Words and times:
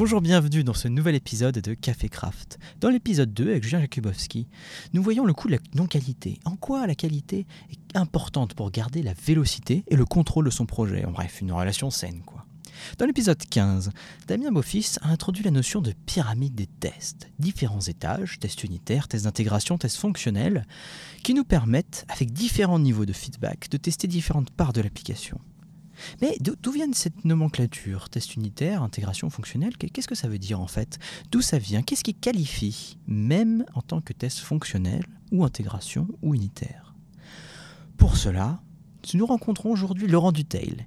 Bonjour, 0.00 0.22
bienvenue 0.22 0.64
dans 0.64 0.72
ce 0.72 0.88
nouvel 0.88 1.14
épisode 1.14 1.58
de 1.58 1.74
Café 1.74 2.08
Craft. 2.08 2.58
Dans 2.80 2.88
l'épisode 2.88 3.34
2, 3.34 3.50
avec 3.50 3.64
Julien 3.64 3.82
Jakubowski, 3.82 4.48
nous 4.94 5.02
voyons 5.02 5.26
le 5.26 5.34
coût 5.34 5.48
de 5.48 5.52
la 5.52 5.58
non-qualité. 5.74 6.38
En 6.46 6.56
quoi 6.56 6.86
la 6.86 6.94
qualité 6.94 7.46
est 7.70 7.94
importante 7.98 8.54
pour 8.54 8.70
garder 8.70 9.02
la 9.02 9.12
vélocité 9.12 9.84
et 9.88 9.96
le 9.96 10.06
contrôle 10.06 10.46
de 10.46 10.50
son 10.50 10.64
projet? 10.64 11.04
En 11.04 11.10
bref, 11.10 11.42
une 11.42 11.52
relation 11.52 11.90
saine, 11.90 12.22
quoi. 12.24 12.46
Dans 12.96 13.04
l'épisode 13.04 13.44
15, 13.44 13.90
Damien 14.26 14.50
Beaufils 14.50 14.98
a 15.02 15.10
introduit 15.10 15.44
la 15.44 15.50
notion 15.50 15.82
de 15.82 15.92
pyramide 16.06 16.54
des 16.54 16.66
tests. 16.66 17.28
Différents 17.38 17.82
étages, 17.82 18.38
tests 18.38 18.64
unitaires, 18.64 19.06
tests 19.06 19.24
d'intégration, 19.24 19.76
tests 19.76 19.98
fonctionnels, 19.98 20.66
qui 21.22 21.34
nous 21.34 21.44
permettent, 21.44 22.06
avec 22.08 22.32
différents 22.32 22.78
niveaux 22.78 23.04
de 23.04 23.12
feedback, 23.12 23.68
de 23.68 23.76
tester 23.76 24.08
différentes 24.08 24.48
parts 24.48 24.72
de 24.72 24.80
l'application. 24.80 25.38
Mais 26.20 26.36
d'où 26.40 26.72
vient 26.72 26.92
cette 26.92 27.24
nomenclature 27.24 28.08
Test 28.08 28.36
unitaire, 28.36 28.82
intégration 28.82 29.30
fonctionnelle? 29.30 29.76
Qu'est-ce 29.76 30.08
que 30.08 30.14
ça 30.14 30.28
veut 30.28 30.38
dire 30.38 30.60
en 30.60 30.66
fait? 30.66 30.98
D'où 31.30 31.40
ça 31.40 31.58
vient? 31.58 31.82
Qu'est-ce 31.82 32.04
qui 32.04 32.14
qualifie, 32.14 32.98
même 33.06 33.64
en 33.74 33.82
tant 33.82 34.00
que 34.00 34.12
test 34.12 34.38
fonctionnel, 34.38 35.04
ou 35.32 35.44
intégration, 35.44 36.08
ou 36.22 36.34
unitaire? 36.34 36.94
Pour 37.96 38.16
cela, 38.16 38.60
nous 39.14 39.26
rencontrons 39.26 39.70
aujourd'hui 39.70 40.06
Laurent 40.06 40.32
Duteil, 40.32 40.86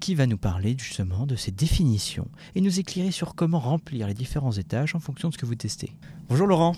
qui 0.00 0.14
va 0.14 0.26
nous 0.26 0.38
parler 0.38 0.76
justement 0.78 1.26
de 1.26 1.36
ces 1.36 1.50
définitions 1.50 2.28
et 2.54 2.60
nous 2.60 2.78
éclairer 2.78 3.10
sur 3.10 3.34
comment 3.34 3.58
remplir 3.58 4.06
les 4.06 4.14
différents 4.14 4.52
étages 4.52 4.94
en 4.94 5.00
fonction 5.00 5.28
de 5.28 5.34
ce 5.34 5.38
que 5.38 5.46
vous 5.46 5.56
testez. 5.56 5.92
Bonjour 6.28 6.46
Laurent. 6.46 6.76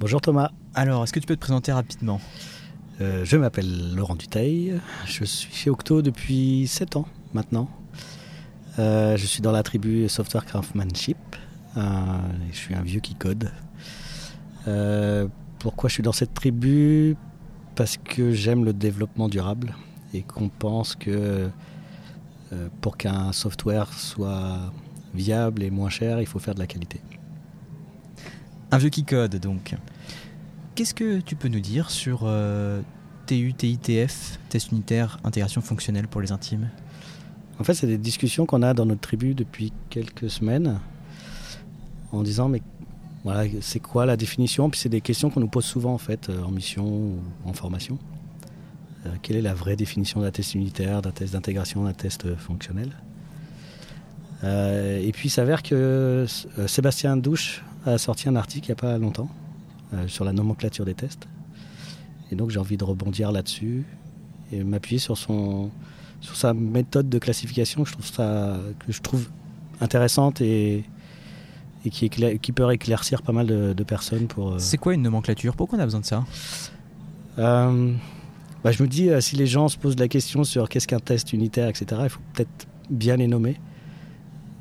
Bonjour 0.00 0.20
Thomas. 0.20 0.50
Alors, 0.74 1.04
est-ce 1.04 1.12
que 1.12 1.20
tu 1.20 1.26
peux 1.26 1.36
te 1.36 1.40
présenter 1.40 1.70
rapidement? 1.70 2.20
Euh, 3.00 3.24
je 3.24 3.36
m'appelle 3.36 3.94
Laurent 3.94 4.16
Duteil, 4.16 4.78
je 5.06 5.24
suis 5.24 5.52
chez 5.52 5.70
Octo 5.70 6.02
depuis 6.02 6.66
7 6.66 6.96
ans 6.96 7.08
maintenant. 7.32 7.68
Euh, 8.78 9.16
je 9.16 9.26
suis 9.26 9.40
dans 9.40 9.52
la 9.52 9.62
tribu 9.62 10.08
Software 10.08 10.44
Craftsmanship, 10.44 11.16
euh, 11.76 11.80
je 12.50 12.56
suis 12.56 12.74
un 12.74 12.82
vieux 12.82 13.00
qui 13.00 13.14
code. 13.14 13.50
pourquoi 15.58 15.88
je 15.88 15.94
suis 15.94 16.02
dans 16.02 16.12
cette 16.12 16.34
tribu? 16.34 17.16
Parce 17.74 17.96
que 17.96 18.32
j'aime 18.32 18.64
le 18.64 18.74
développement 18.74 19.28
durable 19.28 19.74
et 20.12 20.22
qu'on 20.22 20.50
pense 20.50 20.94
que 20.94 21.48
pour 22.82 22.98
qu'un 22.98 23.32
software 23.32 23.90
soit 23.94 24.58
viable 25.14 25.62
et 25.62 25.70
moins 25.70 25.88
cher, 25.88 26.20
il 26.20 26.26
faut 26.26 26.38
faire 26.38 26.54
de 26.54 26.60
la 26.60 26.66
qualité. 26.66 27.00
Un 28.70 28.78
vieux 28.78 28.90
qui 28.90 29.04
code 29.04 29.36
donc. 29.36 29.74
Qu'est-ce 30.74 30.94
que 30.94 31.20
tu 31.20 31.36
peux 31.36 31.48
nous 31.48 31.60
dire 31.60 31.90
sur 31.90 32.20
euh, 32.24 32.80
TU, 33.26 33.52
TITF, 33.52 34.38
test 34.48 34.72
unitaire, 34.72 35.18
intégration 35.22 35.60
fonctionnelle 35.60 36.08
pour 36.08 36.22
les 36.22 36.32
intimes? 36.32 36.70
En 37.60 37.64
fait, 37.64 37.74
c'est 37.74 37.86
des 37.86 37.98
discussions 37.98 38.46
qu'on 38.46 38.62
a 38.62 38.72
dans 38.72 38.86
notre 38.86 39.02
tribu 39.02 39.34
depuis 39.34 39.70
quelques 39.90 40.30
semaines 40.30 40.80
en 42.10 42.22
disant 42.22 42.48
mais 42.48 42.62
voilà, 43.22 43.50
c'est 43.60 43.80
quoi 43.80 44.06
la 44.06 44.16
définition? 44.16 44.70
Puis 44.70 44.80
c'est 44.80 44.88
des 44.88 45.02
questions 45.02 45.28
qu'on 45.28 45.40
nous 45.40 45.48
pose 45.48 45.66
souvent 45.66 45.92
en 45.92 45.98
fait 45.98 46.30
euh, 46.30 46.42
en 46.42 46.50
mission 46.50 46.86
ou 46.86 47.18
en 47.44 47.52
formation. 47.52 47.98
Euh, 49.04 49.10
quelle 49.20 49.36
est 49.36 49.42
la 49.42 49.54
vraie 49.54 49.76
définition 49.76 50.22
d'un 50.22 50.30
test 50.30 50.54
unitaire, 50.54 51.02
d'un 51.02 51.10
test 51.10 51.34
d'intégration, 51.34 51.84
d'un 51.84 51.92
test 51.92 52.34
fonctionnel? 52.36 52.90
Et 54.44 55.12
puis 55.12 55.28
il 55.28 55.30
s'avère 55.30 55.62
que 55.62 56.26
Sébastien 56.66 57.16
Douche 57.16 57.62
a 57.86 57.96
sorti 57.96 58.28
un 58.28 58.34
article 58.34 58.66
il 58.66 58.70
n'y 58.70 58.72
a 58.72 58.74
pas 58.74 58.98
longtemps 58.98 59.28
sur 60.06 60.24
la 60.24 60.32
nomenclature 60.32 60.84
des 60.84 60.94
tests. 60.94 61.26
Et 62.30 62.34
donc 62.34 62.50
j'ai 62.50 62.58
envie 62.58 62.76
de 62.76 62.84
rebondir 62.84 63.30
là-dessus 63.30 63.84
et 64.52 64.64
m'appuyer 64.64 64.98
sur, 64.98 65.16
son, 65.18 65.70
sur 66.20 66.36
sa 66.36 66.54
méthode 66.54 67.08
de 67.08 67.18
classification 67.18 67.82
que 67.82 67.88
je 67.88 67.94
trouve, 67.94 68.06
ça, 68.06 68.58
que 68.86 68.92
je 68.92 69.00
trouve 69.00 69.28
intéressante 69.80 70.40
et, 70.40 70.84
et 71.84 71.90
qui, 71.90 72.08
qui 72.08 72.52
peut 72.52 72.72
éclaircir 72.72 73.22
pas 73.22 73.32
mal 73.32 73.46
de, 73.46 73.84
personnes. 73.84 74.26
pour. 74.26 74.52
Euh, 74.52 74.58
C'est 74.58 74.78
quoi 74.78 74.94
une 74.94 75.02
nomenclature? 75.02 75.56
Pourquoi 75.56 75.78
on 75.78 75.82
a 75.82 75.84
besoin 75.84 76.00
de 76.00 76.06
ça? 76.06 76.24
Euh, 77.38 77.92
bah, 78.62 78.72
Je 78.72 78.82
me 78.82 78.88
dis, 78.88 79.10
si 79.20 79.36
les 79.36 79.46
gens 79.46 79.68
se 79.68 79.76
posent 79.76 79.98
la 79.98 80.08
question 80.08 80.44
sur 80.44 80.68
qu'est-ce 80.68 80.86
qu'un 80.86 81.00
test 81.00 81.32
unitaire, 81.32 81.68
etc., 81.68 82.02
il 82.04 82.08
faut 82.08 82.20
peut-être 82.32 82.66
bien 82.90 83.16
les 83.16 83.26
nommer. 83.26 83.58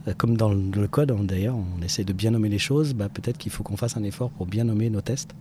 Euh, 0.07 0.13
comme 0.17 0.35
dans 0.35 0.51
le 0.51 0.87
code 0.87 1.11
hein, 1.11 1.23
d'ailleurs, 1.23 1.55
on 1.55 1.81
essaie 1.83 2.03
de 2.03 2.13
bien 2.13 2.31
nommer 2.31 2.49
les 2.49 2.59
choses, 2.59 2.93
bah, 2.93 3.09
peut-être 3.09 3.37
qu'il 3.37 3.51
faut 3.51 3.63
qu'on 3.63 3.77
fasse 3.77 3.97
un 3.97 4.03
effort 4.03 4.31
pour 4.31 4.45
bien 4.47 4.63
nommer 4.63 4.89
nos 4.89 5.01
tests, 5.01 5.35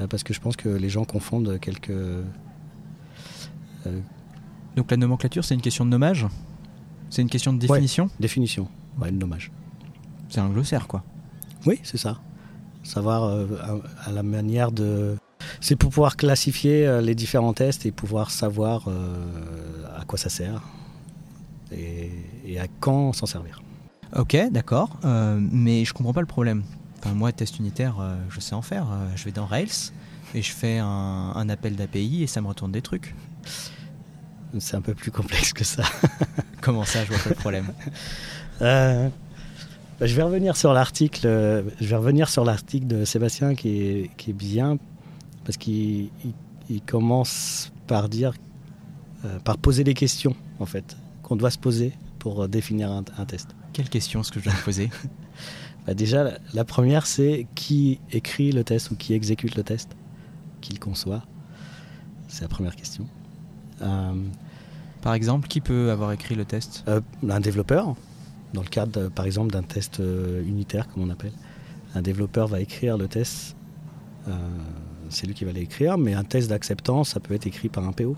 euh, 0.00 0.06
parce 0.06 0.22
que 0.22 0.34
je 0.34 0.40
pense 0.40 0.56
que 0.56 0.68
les 0.68 0.88
gens 0.88 1.04
confondent 1.04 1.58
quelques... 1.60 1.90
Euh, 1.90 2.22
Donc 4.76 4.90
la 4.90 4.96
nomenclature, 4.96 5.44
c'est 5.44 5.54
une 5.54 5.62
question 5.62 5.84
de 5.84 5.90
nommage? 5.90 6.26
C'est 7.10 7.22
une 7.22 7.30
question 7.30 7.52
de 7.52 7.58
définition? 7.58 8.10
Définition, 8.20 8.68
ouais, 9.00 9.10
de 9.10 9.16
nommage. 9.16 9.50
C'est 10.28 10.40
un 10.40 10.50
glossaire, 10.50 10.86
quoi. 10.86 11.02
Oui, 11.64 11.80
c'est 11.82 11.96
ça. 11.96 12.20
Savoir 12.82 13.46
à, 14.04 14.12
la 14.12 14.22
manière 14.22 14.70
de... 14.72 15.16
C'est 15.60 15.76
pour 15.76 15.90
pouvoir 15.90 16.16
classifier 16.16 17.00
les 17.02 17.14
différents 17.14 17.54
tests 17.54 17.86
et 17.86 17.92
pouvoir 17.92 18.30
savoir 18.30 18.88
à 19.96 20.04
quoi 20.04 20.18
ça 20.18 20.28
sert 20.28 20.62
et 21.72 22.60
à 22.60 22.66
quand 22.80 23.14
s'en 23.14 23.26
servir. 23.26 23.62
Ok, 24.16 24.36
d'accord, 24.50 24.96
euh, 25.04 25.38
mais 25.38 25.84
je 25.84 25.92
comprends 25.92 26.14
pas 26.14 26.22
le 26.22 26.26
problème. 26.26 26.62
Enfin, 26.98 27.12
moi, 27.12 27.30
test 27.30 27.58
unitaire, 27.58 27.96
euh, 28.00 28.16
je 28.30 28.40
sais 28.40 28.54
en 28.54 28.62
faire. 28.62 28.86
Euh, 28.90 29.08
je 29.16 29.24
vais 29.24 29.32
dans 29.32 29.44
Rails 29.44 29.92
et 30.34 30.40
je 30.40 30.50
fais 30.50 30.78
un, 30.78 31.48
appel 31.48 31.76
d'API 31.76 32.22
et 32.22 32.26
ça 32.26 32.40
me 32.40 32.48
retourne 32.48 32.72
des 32.72 32.80
trucs. 32.80 33.14
C'est 34.58 34.76
un 34.76 34.80
peu 34.80 34.94
plus 34.94 35.10
complexe 35.10 35.52
que 35.52 35.62
ça. 35.62 35.84
Comment 36.62 36.84
ça, 36.84 37.04
je 37.04 37.10
vois 37.10 37.18
pas 37.18 37.28
le 37.28 37.34
problème 37.34 37.66
bah, 38.60 39.10
Je 40.00 40.14
vais 40.14 40.22
revenir 40.22 40.56
sur 40.56 40.72
l'article. 40.72 41.22
je 41.78 41.86
vais 41.86 41.96
revenir 41.96 42.30
sur 42.30 42.44
l'article 42.44 42.86
de 42.86 43.04
Sébastien 43.04 43.54
qui 43.54 43.82
est, 43.82 44.10
qui 44.16 44.30
est 44.30 44.34
bien 44.34 44.78
parce 45.44 45.58
qu'il 45.58 46.10
il, 46.70 46.82
commence 46.82 47.72
par 47.86 48.08
dire, 48.08 48.32
par 49.44 49.58
poser 49.58 49.84
des 49.84 49.94
questions 49.94 50.34
en 50.60 50.66
fait 50.66 50.96
qu'on 51.22 51.36
doit 51.36 51.50
se 51.50 51.58
poser 51.58 51.92
pour 52.18 52.48
définir 52.48 52.90
un 52.90 53.24
test. 53.26 53.54
Quelle 53.78 53.88
question 53.88 54.22
est-ce 54.22 54.32
que 54.32 54.40
je 54.40 54.44
dois 54.46 54.54
me 54.54 54.64
poser? 54.64 54.90
Bah 55.86 55.94
Déjà, 55.94 56.32
la 56.52 56.64
première, 56.64 57.06
c'est 57.06 57.46
qui 57.54 58.00
écrit 58.10 58.50
le 58.50 58.64
test 58.64 58.90
ou 58.90 58.96
qui 58.96 59.14
exécute 59.14 59.54
le 59.54 59.62
test? 59.62 59.96
Qui 60.60 60.72
le 60.72 60.80
conçoit? 60.80 61.22
C'est 62.26 62.42
la 62.42 62.48
première 62.48 62.74
question. 62.74 63.06
Euh, 63.80 64.14
par 65.00 65.14
exemple, 65.14 65.46
qui 65.46 65.60
peut 65.60 65.92
avoir 65.92 66.10
écrit 66.10 66.34
le 66.34 66.44
test? 66.44 66.82
Euh, 66.88 67.00
Un 67.30 67.38
développeur, 67.38 67.94
dans 68.52 68.62
le 68.62 68.68
cadre, 68.68 69.10
par 69.10 69.26
exemple, 69.26 69.52
d'un 69.52 69.62
test 69.62 70.00
euh, 70.00 70.42
unitaire, 70.42 70.88
comme 70.88 71.04
on 71.04 71.10
appelle. 71.10 71.32
Un 71.94 72.02
développeur 72.02 72.48
va 72.48 72.60
écrire 72.60 72.98
le 72.98 73.06
test, 73.06 73.54
c'est 75.08 75.26
lui 75.28 75.34
qui 75.34 75.44
va 75.44 75.52
l'écrire, 75.52 75.98
mais 75.98 76.14
un 76.14 76.24
test 76.24 76.50
d'acceptance, 76.50 77.10
ça 77.10 77.20
peut 77.20 77.32
être 77.32 77.46
écrit 77.46 77.68
par 77.68 77.86
un 77.86 77.92
PO, 77.92 78.16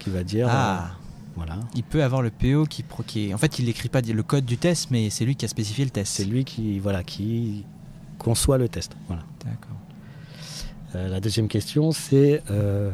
qui 0.00 0.10
va 0.10 0.24
dire... 0.24 0.48
Ah 0.50 0.90
il 1.74 1.82
peut 1.82 2.02
avoir 2.02 2.22
le 2.22 2.30
PO 2.30 2.64
qui, 2.66 2.84
qui 3.06 3.34
en 3.34 3.38
fait, 3.38 3.58
il 3.58 3.66
n'écrit 3.66 3.88
pas 3.88 4.00
le 4.00 4.22
code 4.22 4.44
du 4.44 4.58
test, 4.58 4.90
mais 4.90 5.10
c'est 5.10 5.24
lui 5.24 5.36
qui 5.36 5.44
a 5.44 5.48
spécifié 5.48 5.84
le 5.84 5.90
test. 5.90 6.12
C'est 6.14 6.24
lui 6.24 6.44
qui, 6.44 6.78
voilà, 6.78 7.02
qui 7.02 7.64
conçoit 8.18 8.58
le 8.58 8.68
test. 8.68 8.96
Voilà. 9.08 9.22
D'accord. 9.44 9.76
Euh, 10.94 11.08
la 11.08 11.20
deuxième 11.20 11.48
question, 11.48 11.92
c'est 11.92 12.42
euh, 12.50 12.90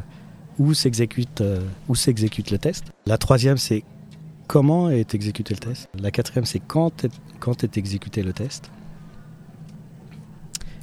où 0.57 0.73
s'exécute 0.73 1.41
euh, 1.41 1.61
où 1.87 1.95
s'exécute 1.95 2.51
le 2.51 2.57
test? 2.57 2.85
La 3.05 3.17
troisième, 3.17 3.57
c'est 3.57 3.83
comment 4.47 4.89
est 4.89 5.13
exécuté 5.13 5.53
le 5.53 5.59
test? 5.59 5.89
La 5.99 6.11
quatrième, 6.11 6.45
c'est 6.45 6.59
quand 6.59 7.03
est, 7.05 7.11
quand 7.39 7.63
est 7.63 7.77
exécuté 7.77 8.23
le 8.23 8.33
test? 8.33 8.71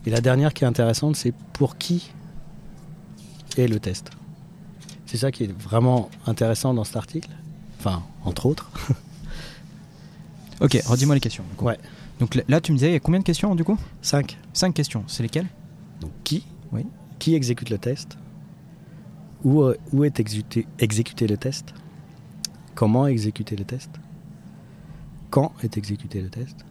Et 0.07 0.11
la 0.11 0.21
dernière 0.21 0.55
qui 0.55 0.65
est 0.65 0.67
intéressante, 0.67 1.17
c'est 1.17 1.35
pour 1.53 1.77
qui 1.77 2.13
est 3.57 3.67
le 3.67 3.81
test? 3.81 4.11
C'est 5.07 5.17
ça 5.17 5.33
qui 5.33 5.45
est 5.45 5.53
vraiment 5.53 6.11
intéressant 6.27 6.73
dans 6.73 6.85
cet 6.85 6.97
article. 6.97 7.31
Enfin, 7.79 8.03
entre 8.25 8.47
autres. 8.47 8.71
ok, 10.61 10.83
redis-moi 10.87 11.15
les 11.15 11.21
questions. 11.21 11.45
Ouais. 11.61 11.79
Donc 12.19 12.35
là, 12.49 12.61
tu 12.61 12.73
me 12.73 12.77
disais, 12.77 12.91
il 12.91 12.93
y 12.95 12.97
a 12.97 13.01
combien 13.01 13.21
de 13.21 13.25
questions 13.25 13.55
du 13.55 13.65
coup? 13.65 13.79
Cinq. 14.03 14.39
Cinq 14.53 14.75
questions. 14.75 15.05
C'est 15.07 15.23
lesquelles? 15.23 15.47
Donc 16.01 16.11
qui? 16.25 16.45
Oui. 16.73 16.85
Qui 17.19 17.35
exécute 17.35 17.71
le 17.71 17.79
test? 17.79 18.19
Où, 19.45 19.63
euh, 19.63 19.77
où, 19.93 20.05
est 20.05 20.19
exécuté, 20.19 20.67
exécuté 20.81 21.29
le 21.29 21.37
test? 21.37 21.73
Comment 22.75 23.07
exécuter 23.07 23.55
le 23.55 23.65
test? 23.65 23.91
Quand 25.31 25.53
est 25.63 25.77
exécuté 25.77 26.21
le 26.21 26.29
test? 26.29 26.65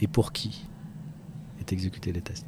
Et 0.00 0.06
pour 0.06 0.32
qui 0.32 0.64
est 1.60 1.72
exécuté 1.72 2.12
le 2.12 2.20
test? 2.20 2.46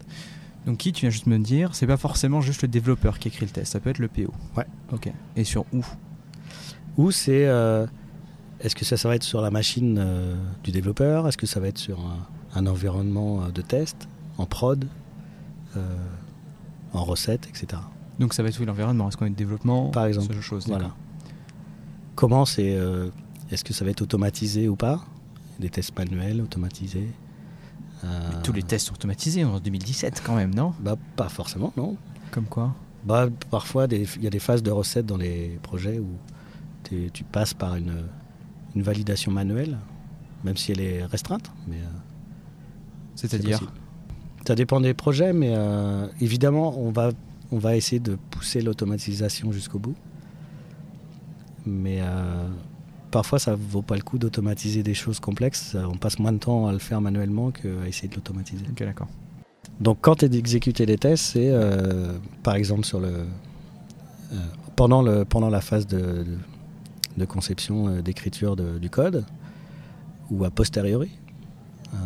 Donc 0.67 0.79
qui, 0.79 0.93
tu 0.93 1.01
viens 1.01 1.11
juste 1.11 1.27
me 1.27 1.39
dire, 1.39 1.75
c'est 1.75 1.87
pas 1.87 1.97
forcément 1.97 2.41
juste 2.41 2.63
le 2.63 2.69
développeur 2.69 3.19
qui 3.19 3.29
écrit 3.29 3.47
le 3.47 3.51
test, 3.51 3.73
ça 3.73 3.81
peut 3.81 3.91
être 3.91 3.99
le 3.99 4.09
PO. 4.09 4.33
Ouais. 4.57 4.67
Ok. 4.93 5.11
Et 5.35 5.45
sur 5.45 5.65
où? 5.73 5.85
Ou 7.01 7.11
c'est. 7.11 7.47
Euh, 7.47 7.87
est-ce 8.61 8.77
que 8.77 8.85
ça, 8.85 8.97
ça 8.99 9.09
va 9.09 9.17
être 9.17 9.23
sur 9.23 9.41
la 9.41 9.51
machine 9.51 9.97
euh, 9.99 10.37
du 10.63 10.71
développeur? 10.71 11.27
Est-ce 11.27 11.39
que 11.39 11.47
ça 11.47 11.61
va 11.61 11.69
être 11.69 11.79
sur 11.79 11.99
un, 12.55 12.67
environnement 12.67 13.43
euh, 13.43 13.49
de 13.51 13.63
test, 13.63 14.07
en 14.37 14.45
prod, 14.45 14.87
en 16.93 17.05
recette, 17.05 17.49
etc. 17.49 17.81
Donc 18.19 18.35
ça 18.35 18.43
va 18.43 18.49
être 18.49 18.61
où 18.61 18.65
l'environnement 18.65 19.09
Est-ce 19.09 19.17
qu'on 19.17 19.27
est 19.27 19.31
de 19.31 19.35
développement? 19.35 19.91
Par 19.91 20.07
exemple. 20.07 20.27
Ce 20.27 20.33
genre 20.33 20.39
de 20.39 20.45
choses, 20.45 20.67
voilà. 20.67 20.91
Comment 22.17 22.45
c'est. 22.45 22.77
Est-ce 23.51 23.65
que 23.65 23.73
ça 23.73 23.85
va 23.85 23.93
être 23.93 24.03
automatisé 24.03 24.69
ou 24.69 24.77
pas? 24.77 25.05
Des 25.59 25.71
tests 25.71 25.97
manuels 25.99 26.41
automatisés 26.41 27.09
Euh, 28.05 28.31
Tous 28.43 28.53
les 28.53 28.63
tests 28.63 28.87
sont 28.87 28.95
automatisés 28.95 29.45
en 29.45 29.61
2017 29.61 30.23
quand 30.25 30.35
même, 30.35 30.55
non? 30.55 30.73
Bah, 30.81 30.97
Pas 31.17 31.29
forcément, 31.29 31.73
non. 31.77 31.97
Comme 32.31 32.47
quoi? 32.47 32.75
Bah, 33.05 33.29
parfois, 33.51 33.87
il 33.91 34.23
y 34.23 34.27
a 34.27 34.31
des 34.31 34.39
phases 34.39 34.63
de 34.63 34.71
recettes 34.71 35.07
dans 35.07 35.19
les 35.19 35.59
projets 35.63 35.99
où 35.99 36.09
tu 37.13 37.25
passes 37.25 37.55
par 37.55 37.77
une, 37.77 38.05
une 38.75 38.83
validation 38.83 39.33
manuelle, 39.33 39.79
même 40.45 40.57
si 40.57 40.73
elle 40.73 40.81
est 40.81 41.05
restreinte. 41.05 41.51
Mais, 41.69 41.77
euh, 41.77 41.87
c'est 43.15 43.29
C'est-à-dire. 43.31 43.61
Ça 44.47 44.55
dépend 44.55 44.81
des 44.81 44.95
projets, 44.95 45.33
mais 45.33 45.53
euh, 45.55 46.07
évidemment, 46.21 46.79
on 46.79 46.91
va, 46.91 47.11
on 47.53 47.59
va 47.59 47.77
essayer 47.77 48.01
de 48.01 48.17
pousser 48.31 48.63
l'automatisation 48.63 49.53
jusqu'au 49.53 49.79
bout. 49.79 49.95
Mais 51.67 52.01
euh, 52.01 52.49
parfois, 53.11 53.39
ça 53.39 53.55
vaut 53.55 53.83
pas 53.83 53.97
le 53.97 54.03
coup 54.03 54.17
d'automatiser 54.19 54.83
des 54.83 54.95
choses 54.95 55.21
complexes. 55.21 55.77
On 55.77 55.97
passe 55.99 56.19
moins 56.19 56.33
de 56.33 56.39
temps 56.39 56.67
à 56.67 56.73
le 56.73 56.79
faire 56.79 57.01
manuellement 57.03 57.51
qu'à 57.51 57.69
essayer 57.87 58.09
de 58.09 58.15
l'automatiser. 58.15 58.65
Ok, 58.71 58.83
d'accord. 58.83 59.09
Donc 59.79 59.99
quand 60.01 60.17
tu 60.17 60.25
exécuté 60.25 60.87
les 60.87 60.97
tests, 60.97 61.25
c'est 61.33 61.53
par 62.43 62.55
exemple 62.55 62.85
sur 62.85 62.99
le, 63.01 63.25
pendant, 64.75 65.03
le, 65.03 65.25
pendant 65.25 65.51
la 65.51 65.61
phase 65.61 65.87
de, 65.87 65.99
de- 65.99 66.39
de 67.17 67.25
conception, 67.25 67.89
euh, 67.89 68.03
d'écriture 68.03 68.57
du 68.57 68.91
code, 68.91 69.25
ou 70.31 70.45
a 70.45 70.51
posteriori, 70.51 71.11
euh, 71.93 71.97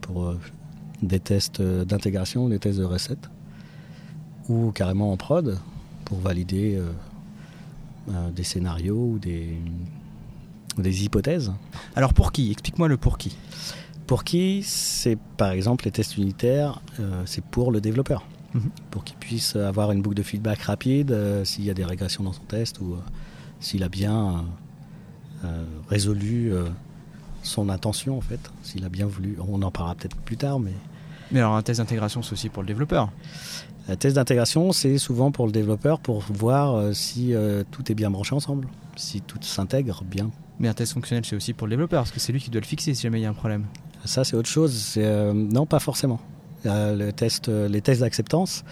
pour 0.00 0.24
euh, 0.24 0.40
des 1.02 1.20
tests 1.20 1.62
d'intégration, 1.62 2.48
des 2.48 2.58
tests 2.58 2.78
de 2.78 2.84
recettes, 2.84 3.30
ou 4.48 4.70
carrément 4.72 5.12
en 5.12 5.16
prod, 5.16 5.58
pour 6.04 6.18
valider 6.18 6.78
des 8.36 8.44
scénarios 8.44 9.12
ou 9.14 9.18
des, 9.18 9.56
hypothèses. 11.04 11.52
Alors 11.96 12.12
pour 12.12 12.30
qui? 12.30 12.50
Explique-moi 12.50 12.88
le 12.88 12.98
pour 12.98 13.16
qui. 13.16 13.36
Pour 14.06 14.24
qui 14.24 14.62
c'est 14.62 15.18
par 15.36 15.50
exemple 15.50 15.86
les 15.86 15.90
tests 15.90 16.18
unitaires, 16.18 16.82
euh, 17.00 17.22
c'est 17.24 17.44
pour 17.44 17.72
le 17.72 17.80
développeur. 17.80 18.26
Mhm. 18.52 18.70
Pour 18.90 19.04
qu'il 19.04 19.16
puisse 19.16 19.56
avoir 19.56 19.92
une 19.92 20.02
boucle 20.02 20.16
de 20.16 20.22
feedback 20.22 20.60
rapide 20.60 21.10
euh, 21.12 21.44
s'il 21.44 21.64
y 21.64 21.70
a 21.70 21.74
des 21.74 21.84
régressions 21.84 22.22
dans 22.22 22.32
son 22.32 22.42
test 22.42 22.80
ou 22.80 22.96
s'il 23.64 23.82
a 23.82 23.88
bien 23.88 24.44
euh, 25.42 25.64
résolu 25.88 26.52
euh, 26.52 26.68
son 27.42 27.70
intention 27.70 28.18
en 28.18 28.20
fait, 28.20 28.40
s'il 28.62 28.84
a 28.84 28.90
bien 28.90 29.06
voulu. 29.06 29.38
On 29.48 29.62
en 29.62 29.70
parlera 29.70 29.94
peut-être 29.94 30.16
plus 30.16 30.36
tard, 30.36 30.60
mais 30.60 30.72
Mais 31.32 31.40
alors 31.40 31.56
un 31.56 31.62
test 31.62 31.80
d'intégration, 31.80 32.22
c'est 32.22 32.34
aussi 32.34 32.50
pour 32.50 32.62
le 32.62 32.66
développeur. 32.66 33.10
un 33.88 33.96
test 33.96 34.16
d'intégration, 34.16 34.72
c'est 34.72 34.98
souvent 34.98 35.32
pour 35.32 35.46
le 35.46 35.52
développeur 35.52 35.98
pour 35.98 36.20
voir 36.20 36.74
euh, 36.74 36.92
si 36.92 37.34
tout 37.70 37.90
est 37.90 37.94
bien 37.94 38.10
branché 38.10 38.34
ensemble, 38.34 38.68
si 38.96 39.22
tout 39.22 39.38
s'intègre 39.40 40.04
bien. 40.04 40.30
Mais 40.58 40.68
un 40.68 40.74
test 40.74 40.92
fonctionnel, 40.92 41.24
c'est 41.24 41.36
aussi 41.36 41.54
pour 41.54 41.66
le 41.66 41.70
développeur, 41.70 42.02
parce 42.02 42.12
que 42.12 42.20
c'est 42.20 42.32
lui 42.32 42.40
qui 42.40 42.50
doit 42.50 42.60
le 42.60 42.66
fixer 42.66 42.92
si 42.92 43.02
jamais 43.02 43.20
il 43.20 43.22
y 43.22 43.26
a 43.26 43.30
un 43.30 43.34
problème. 43.34 43.64
Ça, 44.04 44.24
c'est 44.24 44.36
autre 44.36 44.48
chose. 44.48 44.96
Non, 45.34 45.64
pas 45.64 45.80
forcément. 45.80 46.20
Le 46.64 47.10
test, 47.10 47.48
les 47.48 47.80
tests 47.80 48.02
d'acceptance, 48.02 48.62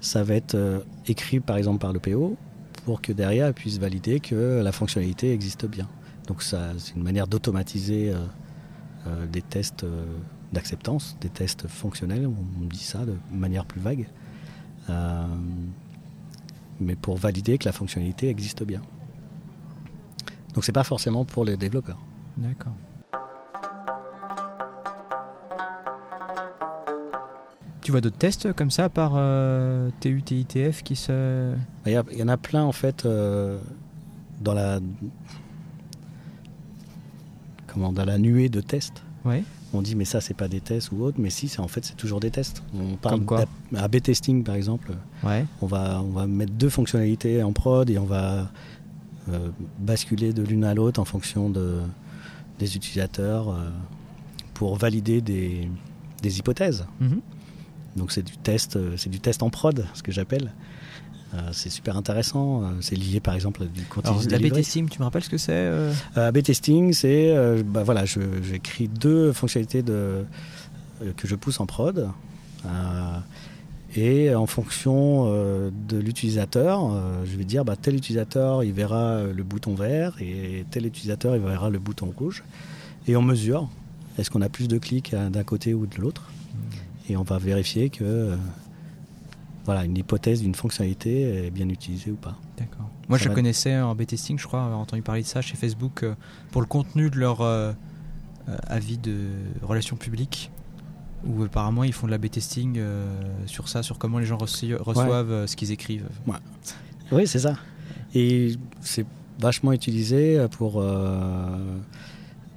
ça 0.00 0.24
va 0.24 0.34
être 0.34 0.82
écrit 1.06 1.40
par 1.40 1.58
exemple 1.58 1.78
par 1.78 1.92
le 1.92 2.00
PO 2.00 2.36
pour 2.84 3.00
que 3.00 3.12
derrière, 3.12 3.46
elle 3.46 3.54
puisse 3.54 3.78
valider 3.78 4.20
que 4.20 4.60
la 4.62 4.72
fonctionnalité 4.72 5.32
existe 5.32 5.66
bien. 5.66 5.88
Donc, 6.26 6.42
ça, 6.42 6.72
c'est 6.78 6.94
une 6.94 7.02
manière 7.02 7.26
d'automatiser 7.26 8.10
euh, 8.10 8.18
euh, 9.06 9.26
des 9.26 9.42
tests 9.42 9.84
euh, 9.84 10.04
d'acceptance, 10.52 11.16
des 11.20 11.28
tests 11.28 11.66
fonctionnels. 11.66 12.26
On, 12.26 12.64
dit 12.66 12.78
ça 12.78 13.04
de 13.04 13.16
manière 13.32 13.64
plus 13.64 13.80
vague. 13.80 14.06
Mais 16.80 16.96
pour 16.96 17.16
valider 17.16 17.58
que 17.58 17.66
la 17.66 17.72
fonctionnalité 17.72 18.28
existe 18.28 18.64
bien. 18.64 18.80
Donc, 20.54 20.64
c'est 20.64 20.72
pas 20.72 20.84
forcément 20.84 21.24
pour 21.24 21.44
les 21.44 21.56
développeurs. 21.56 22.00
D'accord. 22.36 22.74
Tu 27.82 27.92
vois 27.92 28.00
d'autres 28.00 28.18
tests 28.18 28.52
comme 28.52 28.70
ça 28.70 28.88
par 28.88 29.12
euh, 29.16 29.88
TU, 30.00 30.22
TITF 30.22 30.82
qui 30.82 30.96
se. 30.96 31.54
Il 31.86 31.92
y, 31.92 31.96
a- 31.96 32.04
il 32.12 32.18
y 32.18 32.22
en 32.22 32.28
a 32.28 32.36
plein 32.36 32.62
en 32.64 32.72
fait 32.72 33.06
euh, 33.06 33.58
dans 34.40 34.52
la 34.54 34.80
comment 37.66 37.92
dans 37.92 38.04
la 38.04 38.18
nuée 38.18 38.48
de 38.48 38.60
tests. 38.60 39.02
Ouais. 39.24 39.44
On 39.72 39.82
dit 39.82 39.94
mais 39.94 40.04
ça 40.04 40.20
c'est 40.20 40.34
pas 40.34 40.48
des 40.48 40.60
tests 40.60 40.90
ou 40.92 41.02
autre, 41.02 41.18
mais 41.20 41.30
si 41.30 41.46
c'est 41.48 41.60
en 41.60 41.68
fait 41.68 41.84
c'est 41.84 41.96
toujours 41.96 42.20
des 42.20 42.30
tests. 42.30 42.62
On 42.74 42.96
parle 42.96 43.20
d'AB 43.72 44.00
testing 44.02 44.42
par 44.42 44.56
exemple. 44.56 44.92
Ouais. 45.22 45.46
On 45.62 45.66
va 45.66 46.02
on 46.02 46.10
va 46.10 46.26
mettre 46.26 46.52
deux 46.52 46.70
fonctionnalités 46.70 47.42
en 47.42 47.52
prod 47.52 47.88
et 47.88 47.98
on 47.98 48.04
va 48.04 48.50
euh, 49.28 49.50
basculer 49.78 50.32
de 50.32 50.42
l'une 50.42 50.64
à 50.64 50.74
l'autre 50.74 51.00
en 51.00 51.04
fonction 51.04 51.50
de 51.50 51.78
des 52.58 52.76
utilisateurs 52.76 53.50
euh, 53.50 53.70
pour 54.54 54.76
valider 54.76 55.20
des, 55.22 55.68
des 56.22 56.38
hypothèses. 56.38 56.84
Mhm. 57.00 57.20
Donc 57.96 58.12
c'est 58.12 58.22
du 58.22 58.36
test, 58.36 58.76
euh, 58.76 58.94
c'est 58.96 59.10
du 59.10 59.20
test 59.20 59.42
en 59.42 59.50
prod, 59.50 59.84
ce 59.94 60.02
que 60.02 60.12
j'appelle. 60.12 60.52
Euh, 61.34 61.38
c'est 61.52 61.70
super 61.70 61.96
intéressant. 61.96 62.62
Euh, 62.62 62.66
C'est 62.80 62.96
lié 62.96 63.20
par 63.20 63.34
exemple 63.34 63.62
à 63.62 63.66
du 63.66 63.84
Alors, 64.04 64.20
la 64.22 64.38
delivery. 64.38 64.62
testing, 64.62 64.88
tu 64.88 64.98
me 64.98 65.04
rappelles 65.04 65.22
ce 65.22 65.30
que 65.30 65.38
c'est 65.38 65.52
euh 65.52 65.92
Euh, 66.16 66.28
A/B 66.28 66.42
testing, 66.42 66.92
c'est 66.92 67.34
bah 67.64 67.82
voilà, 67.84 68.04
j'écris 68.04 68.88
deux 68.88 69.32
fonctionnalités 69.32 69.82
de, 69.82 70.24
que 71.16 71.28
je 71.28 71.36
pousse 71.36 71.60
en 71.60 71.66
prod. 71.66 72.08
Et 73.96 74.32
en 74.34 74.46
fonction 74.46 75.24
de 75.24 75.98
l'utilisateur, 75.98 76.96
je 77.24 77.36
vais 77.36 77.44
dire 77.44 77.64
bah, 77.64 77.74
tel 77.80 77.96
utilisateur 77.96 78.62
il 78.62 78.72
verra 78.72 79.22
le 79.22 79.42
bouton 79.42 79.74
vert 79.74 80.14
et 80.20 80.64
tel 80.70 80.86
utilisateur 80.86 81.34
il 81.34 81.42
verra 81.42 81.70
le 81.70 81.78
bouton 81.80 82.12
rouge. 82.16 82.44
Et 83.08 83.16
on 83.16 83.22
mesure 83.22 83.68
est-ce 84.18 84.30
qu'on 84.30 84.42
a 84.42 84.48
plus 84.48 84.68
de 84.68 84.78
clics 84.78 85.14
d'un 85.14 85.44
côté 85.44 85.74
ou 85.74 85.86
de 85.86 85.96
l'autre. 85.98 86.30
Et 87.10 87.16
on 87.16 87.22
va 87.24 87.38
vérifier 87.38 87.90
que 87.90 88.04
euh, 88.04 88.36
voilà, 89.64 89.84
une 89.84 89.96
hypothèse 89.98 90.42
d'une 90.42 90.54
fonctionnalité 90.54 91.46
est 91.46 91.50
bien 91.50 91.68
utilisée 91.68 92.10
ou 92.12 92.16
pas. 92.16 92.36
D'accord. 92.56 92.88
Moi, 93.08 93.18
Ça 93.18 93.24
je 93.24 93.28
va- 93.30 93.34
connaissais 93.34 93.78
en 93.80 93.94
B-testing, 93.94 94.38
je 94.38 94.46
crois, 94.46 94.62
avoir 94.64 94.78
entendu 94.78 95.02
parler 95.02 95.22
de 95.22 95.26
ça 95.26 95.40
chez 95.42 95.56
Facebook 95.56 96.02
euh, 96.04 96.14
pour 96.52 96.60
le 96.60 96.66
contenu 96.68 97.10
de 97.10 97.18
leur 97.18 97.40
euh, 97.40 97.72
avis 98.68 98.96
de 98.98 99.28
relations 99.62 99.96
publiques. 99.96 100.50
Où 101.26 101.42
apparemment 101.42 101.84
ils 101.84 101.92
font 101.92 102.06
de 102.06 102.12
la 102.12 102.18
B-testing 102.18 102.76
euh, 102.78 103.04
sur 103.46 103.68
ça, 103.68 103.82
sur 103.82 103.98
comment 103.98 104.18
les 104.20 104.24
gens 104.26 104.38
reço- 104.38 104.76
reçoivent 104.76 105.30
euh, 105.32 105.46
ce 105.46 105.54
qu'ils 105.56 105.70
écrivent. 105.72 106.08
Oui, 107.12 107.26
c'est 107.26 107.40
ça. 107.40 107.56
Et 108.14 108.54
c'est 108.80 109.04
vachement 109.38 109.72
utilisé 109.72 110.46
pour. 110.52 110.80
euh, 110.80 111.58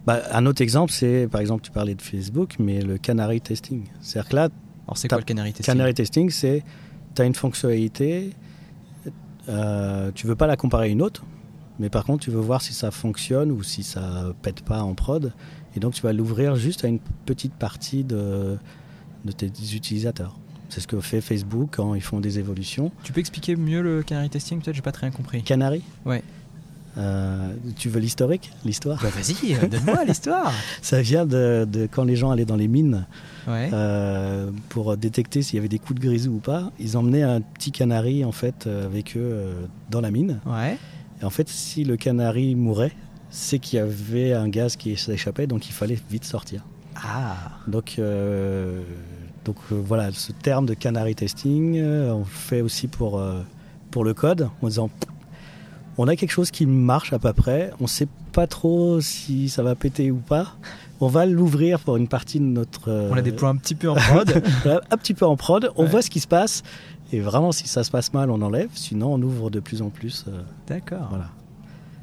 bah, 0.06 0.22
un 0.32 0.46
autre 0.46 0.62
exemple, 0.62 0.92
c'est 0.92 1.28
par 1.28 1.42
exemple, 1.42 1.64
tu 1.64 1.72
parlais 1.72 1.96
de 1.96 2.02
Facebook, 2.02 2.56
mais 2.60 2.82
le 2.82 2.98
canary 2.98 3.42
testing. 3.42 3.86
C'est-à-dire 4.02 4.30
que 4.30 4.36
là, 4.36 4.50
Alors 4.86 4.98
c'est 4.98 5.08
quoi 5.08 5.18
le 5.18 5.24
canary 5.24 5.54
testing 5.54 5.66
canary 5.74 5.94
testing, 5.94 6.30
c'est 6.30 6.64
tu 7.16 7.22
as 7.22 7.26
une 7.26 7.36
fonctionnalité, 7.36 8.32
euh, 9.50 10.12
tu 10.14 10.28
veux 10.28 10.36
pas 10.36 10.48
la 10.48 10.58
comparer 10.58 10.86
à 10.86 10.90
une 10.90 11.02
autre, 11.02 11.24
mais 11.80 11.90
par 11.90 12.06
contre, 12.06 12.24
tu 12.24 12.32
veux 12.32 12.40
voir 12.40 12.62
si 12.62 12.74
ça 12.74 12.92
fonctionne 12.92 13.52
ou 13.52 13.64
si 13.64 13.84
ça 13.84 14.34
pète 14.42 14.62
pas 14.62 14.84
en 14.84 14.94
prod. 14.94 15.34
Et 15.76 15.80
donc, 15.80 15.94
tu 15.94 16.02
vas 16.02 16.14
l'ouvrir 16.14 16.56
juste 16.56 16.86
à 16.86 16.88
une 16.88 17.00
petite 17.26 17.54
partie 17.54 18.04
de, 18.04 18.58
de 19.26 19.32
tes 19.32 19.48
utilisateurs. 19.48 20.38
C'est 20.70 20.82
ce 20.82 20.88
que 20.88 21.00
fait 21.02 21.22
Facebook 21.22 21.70
quand 21.72 21.94
ils 21.96 22.02
font 22.02 22.20
des 22.20 22.40
évolutions. 22.40 22.92
Tu 23.04 23.12
peux 23.12 23.20
expliquer 23.20 23.56
mieux 23.56 23.82
le 23.82 24.04
canary 24.04 24.30
testing? 24.30 24.62
Peut-être 24.62 24.76
j'ai 24.76 24.82
pas 24.82 24.92
très 24.92 25.08
bien 25.08 25.16
compris. 25.16 25.44
Canary? 25.44 25.84
Ouais. 26.06 26.24
Euh, 26.98 27.54
tu 27.76 27.90
veux 27.90 28.00
l'historique 28.00 28.52
L'histoire 28.66 29.00
Bah 29.02 29.10
vas-y, 29.10 29.56
donne-moi 29.68 30.04
l'histoire. 30.08 30.52
Ça 30.82 31.02
vient 31.02 31.26
de, 31.26 31.68
de 31.72 31.88
quand 31.92 32.04
les 32.04 32.16
gens 32.16 32.30
allaient 32.32 32.46
dans 32.46 32.56
les 32.56 32.68
mines 32.68 33.06
Ouais. 33.48 33.70
euh, 33.74 34.52
pour 34.70 34.96
détecter 34.96 35.42
s'il 35.42 35.56
y 35.58 35.60
avait 35.60 35.68
des 35.68 35.80
coups 35.80 36.00
de 36.00 36.06
grisou 36.06 36.34
ou 36.36 36.40
pas. 36.40 36.72
Ils 36.80 36.96
emmenaient 36.96 37.24
un 37.24 37.42
petit 37.42 37.72
canari 37.72 38.24
en 38.24 38.32
fait 38.32 38.68
euh, 38.68 38.86
avec 38.86 39.18
eux 39.18 39.20
euh, 39.22 39.66
dans 39.90 40.00
la 40.02 40.12
mine. 40.12 40.40
Ouais. 40.46 40.78
Et 41.22 41.26
en 41.26 41.30
fait, 41.30 41.50
si 41.50 41.84
le 41.84 41.98
canari 41.98 42.56
mourait, 42.56 42.94
c'est 43.30 43.60
qu'il 43.60 43.78
y 43.78 43.82
avait 43.82 44.32
un 44.34 44.48
gaz 44.48 44.76
qui 44.76 44.96
s'échappait, 44.96 45.48
donc 45.48 45.68
il 45.68 45.74
fallait 45.74 45.98
vite 46.10 46.24
sortir. 46.26 46.64
Ah. 46.96 47.36
Donc, 47.68 48.00
donc 49.46 49.56
voilà, 49.72 50.12
ce 50.12 50.32
terme 50.32 50.66
de 50.66 50.74
canary 50.74 51.16
testing, 51.16 51.82
on 51.84 52.20
le 52.20 52.24
fait 52.26 52.62
aussi 52.62 52.88
pour, 52.88 53.22
pour 53.92 54.04
le 54.04 54.14
code, 54.14 54.50
en 54.62 54.68
disant 54.68 54.90
on 55.98 56.08
a 56.08 56.16
quelque 56.16 56.32
chose 56.32 56.52
qui 56.52 56.66
marche 56.66 57.14
à 57.14 57.20
peu 57.20 57.34
près, 57.34 57.72
on 57.80 57.88
sait 57.88 58.08
pas 58.32 58.48
trop 58.48 59.00
si 59.02 59.50
ça 59.50 59.62
va 59.64 59.76
péter 59.76 60.10
ou 60.12 60.18
pas. 60.18 60.56
On 61.02 61.08
va 61.08 61.26
l'ouvrir 61.26 61.80
pour 61.80 61.98
une 61.98 62.08
partie 62.08 62.40
de 62.40 62.46
notre. 62.46 62.90
euh, 62.90 63.10
On 63.12 63.16
la 63.16 63.22
déploie 63.22 63.50
un 63.50 63.58
petit 63.58 63.76
peu 63.76 63.90
en 63.90 63.96
prod. 63.96 64.42
voilà, 64.64 64.82
un 64.90 64.98
petit 64.98 65.14
peu 65.14 65.26
en 65.26 65.36
prod, 65.36 65.70
on 65.76 65.84
Ouais. 65.84 65.90
voit 65.90 66.02
ce 66.02 66.10
qui 66.10 66.20
se 66.20 66.28
passe. 66.28 66.64
Et 67.12 67.20
vraiment, 67.20 67.52
si 67.52 67.68
ça 67.68 67.84
se 67.84 67.92
passe 67.92 68.14
mal, 68.14 68.32
on 68.32 68.42
enlève. 68.42 68.70
Sinon, 68.74 69.14
on 69.14 69.22
ouvre 69.22 69.50
de 69.52 69.60
plus 69.60 69.82
en 69.82 69.90
plus. 69.90 70.26
euh, 70.28 70.42
D'accord. 70.68 71.08
voilà. 71.10 71.30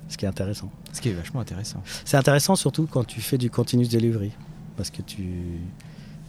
Ce 0.09 0.17
qui 0.17 0.25
est 0.25 0.29
intéressant. 0.29 0.71
Ce 0.93 1.01
qui 1.01 1.09
est 1.09 1.13
vachement 1.13 1.41
intéressant. 1.41 1.83
C'est 2.05 2.17
intéressant 2.17 2.57
surtout 2.57 2.87
quand 2.91 3.05
tu 3.05 3.21
fais 3.21 3.39
du 3.39 3.49
continuous 3.51 3.89
delivery. 3.89 4.33
Parce 4.77 4.91
que 4.91 5.03
tu, 5.03 5.25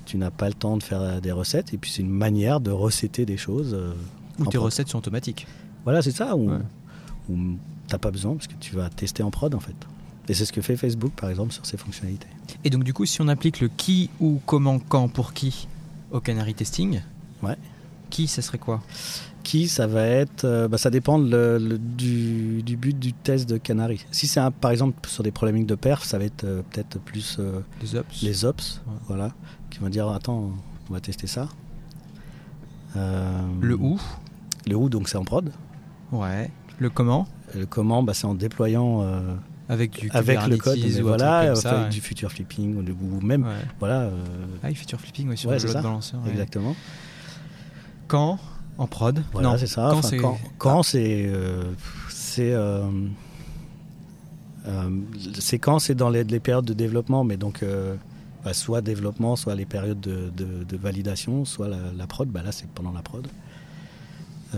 tu 0.05 0.17
n'as 0.17 0.31
pas 0.31 0.47
le 0.47 0.53
temps 0.55 0.77
de 0.77 0.83
faire 0.83 1.19
des 1.21 1.31
recettes. 1.31 1.73
Et 1.73 1.77
puis, 1.77 1.91
c'est 1.91 2.01
une 2.01 2.09
manière 2.09 2.59
de 2.59 2.71
recéter 2.71 3.25
des 3.25 3.37
choses. 3.37 3.73
euh, 3.73 3.93
Ou 4.39 4.45
tes 4.45 4.57
prod. 4.57 4.65
recettes 4.65 4.87
sont 4.87 4.97
automatiques. 4.99 5.45
Voilà, 5.83 6.01
c'est 6.01 6.11
ça. 6.11 6.35
Ouais. 6.35 6.57
Ou 7.29 7.37
t'as 7.87 7.97
pas 7.97 8.11
besoin 8.11 8.35
parce 8.35 8.47
que 8.47 8.53
tu 8.59 8.75
vas 8.75 8.89
tester 8.89 9.23
en 9.23 9.31
prod 9.31 9.53
en 9.55 9.59
fait. 9.59 9.75
Et 10.29 10.33
c'est 10.33 10.45
ce 10.45 10.53
que 10.53 10.61
fait 10.61 10.77
Facebook, 10.77 11.11
par 11.13 11.29
exemple, 11.29 11.51
sur 11.51 11.65
ses 11.65 11.77
fonctionnalités. 11.77 12.27
Et 12.63 12.69
donc, 12.69 12.83
du 12.83 12.93
coup, 12.93 13.05
si 13.05 13.21
on 13.21 13.27
applique 13.27 13.59
le 13.59 13.67
qui, 13.69 14.09
où, 14.19 14.39
comment, 14.45 14.79
quand, 14.79 15.07
pour 15.09 15.33
qui 15.33 15.67
au 16.11 16.19
Canary 16.21 16.53
Testing, 16.53 17.01
Ouais. 17.41 17.57
qui, 18.09 18.27
ça 18.27 18.41
serait 18.41 18.59
quoi? 18.59 18.81
Qui, 19.43 19.67
ça 19.67 19.87
va 19.87 20.05
être. 20.05 20.45
euh, 20.45 20.67
bah, 20.67 20.77
ça 20.77 20.89
dépend 20.91 21.17
le- 21.17 21.57
le- 21.57 21.79
du, 21.79 22.61
du 22.63 22.77
but 22.77 22.97
du 22.97 23.11
test 23.13 23.49
de 23.49 23.57
Canary. 23.57 24.05
Si 24.11 24.27
c'est 24.27 24.39
un- 24.39 24.51
par 24.51 24.69
exemple 24.71 25.09
sur 25.09 25.23
des 25.23 25.31
problématiques 25.31 25.67
de 25.67 25.75
perf, 25.75 26.03
ça 26.05 26.19
va 26.19 26.25
être 26.25 26.43
euh, 26.43 26.61
peut-être 26.71 26.99
plus 26.99 27.37
euh, 27.39 27.59
Les 27.81 27.95
ops 27.95 28.21
les 28.21 28.45
ops, 28.45 28.81
Ouais. 28.87 28.93
voilà, 29.07 29.31
qui 29.71 29.79
vont 29.79 29.89
dire 29.89 30.07
attends, 30.09 30.51
on 30.89 30.93
va 30.93 31.01
tester 31.01 31.25
ça. 31.27 31.49
Le 32.95 33.75
où? 33.75 33.99
Le 34.67 34.75
où, 34.75 34.89
donc 34.89 35.09
c'est 35.09 35.17
en 35.17 35.23
prod. 35.25 35.51
Ouais. 36.11 36.51
Le 36.81 36.89
comment 36.89 37.27
Le 37.55 37.65
comment, 37.67 38.01
bah, 38.01 38.15
c'est 38.15 38.25
en 38.25 38.33
déployant 38.33 39.03
euh, 39.03 39.35
Avec 39.69 39.91
du 40.01 40.09
avec 40.11 40.47
le 40.47 40.57
code, 40.57 40.79
ou 40.79 41.03
voilà, 41.03 41.53
ça, 41.55 41.69
avec 41.73 41.83
ouais. 41.83 41.89
du 41.91 42.01
future 42.01 42.31
flipping 42.31 42.75
ou, 42.75 43.21
même, 43.23 43.43
Ouais. 43.43 43.49
voilà, 43.79 44.01
euh, 44.01 44.11
Ah, 44.63 44.71
il 44.71 44.75
feature 44.75 44.99
flipping 44.99 45.29
ouais, 45.29 45.37
sur 45.37 45.51
le 45.51 45.57
load 45.57 45.73
balancer. 45.73 46.15
exactement. 46.27 46.75
Quand 48.07 48.39
En 48.79 48.87
prod 48.87 49.21
Voilà, 49.31 49.49
Non, 49.49 49.57
c'est 49.59 49.67
ça. 49.67 49.89
Quand 49.91 49.97
Enfin, 49.99 50.07
c'est 50.09 50.17
quand, 50.17 50.37
quand 50.57 50.81
c'est, 50.83 51.25
euh, 51.27 51.65
c'est, 52.09 52.51
euh, 52.51 52.89
c'est 55.39 55.59
quand 55.59 55.77
c'est 55.77 55.93
dans 55.95 56.09
les, 56.09 56.23
les 56.23 56.39
périodes 56.39 56.65
de 56.65 56.73
développement, 56.73 57.23
mais 57.23 57.37
donc 57.37 57.63
bah, 58.43 58.53
soit 58.55 58.81
développement, 58.81 59.35
soit 59.35 59.53
les 59.53 59.65
périodes 59.65 59.99
de, 60.01 60.31
de- 60.35 60.63
de 60.63 60.77
validation, 60.77 61.45
soit 61.45 61.67
la, 61.67 61.77
la 61.95 62.07
prod. 62.07 62.27
Bah, 62.27 62.41
là, 62.43 62.51
c'est 62.51 62.67
pendant 62.69 62.91
la 62.91 63.03
prod. 63.03 63.27
Euh, 64.53 64.57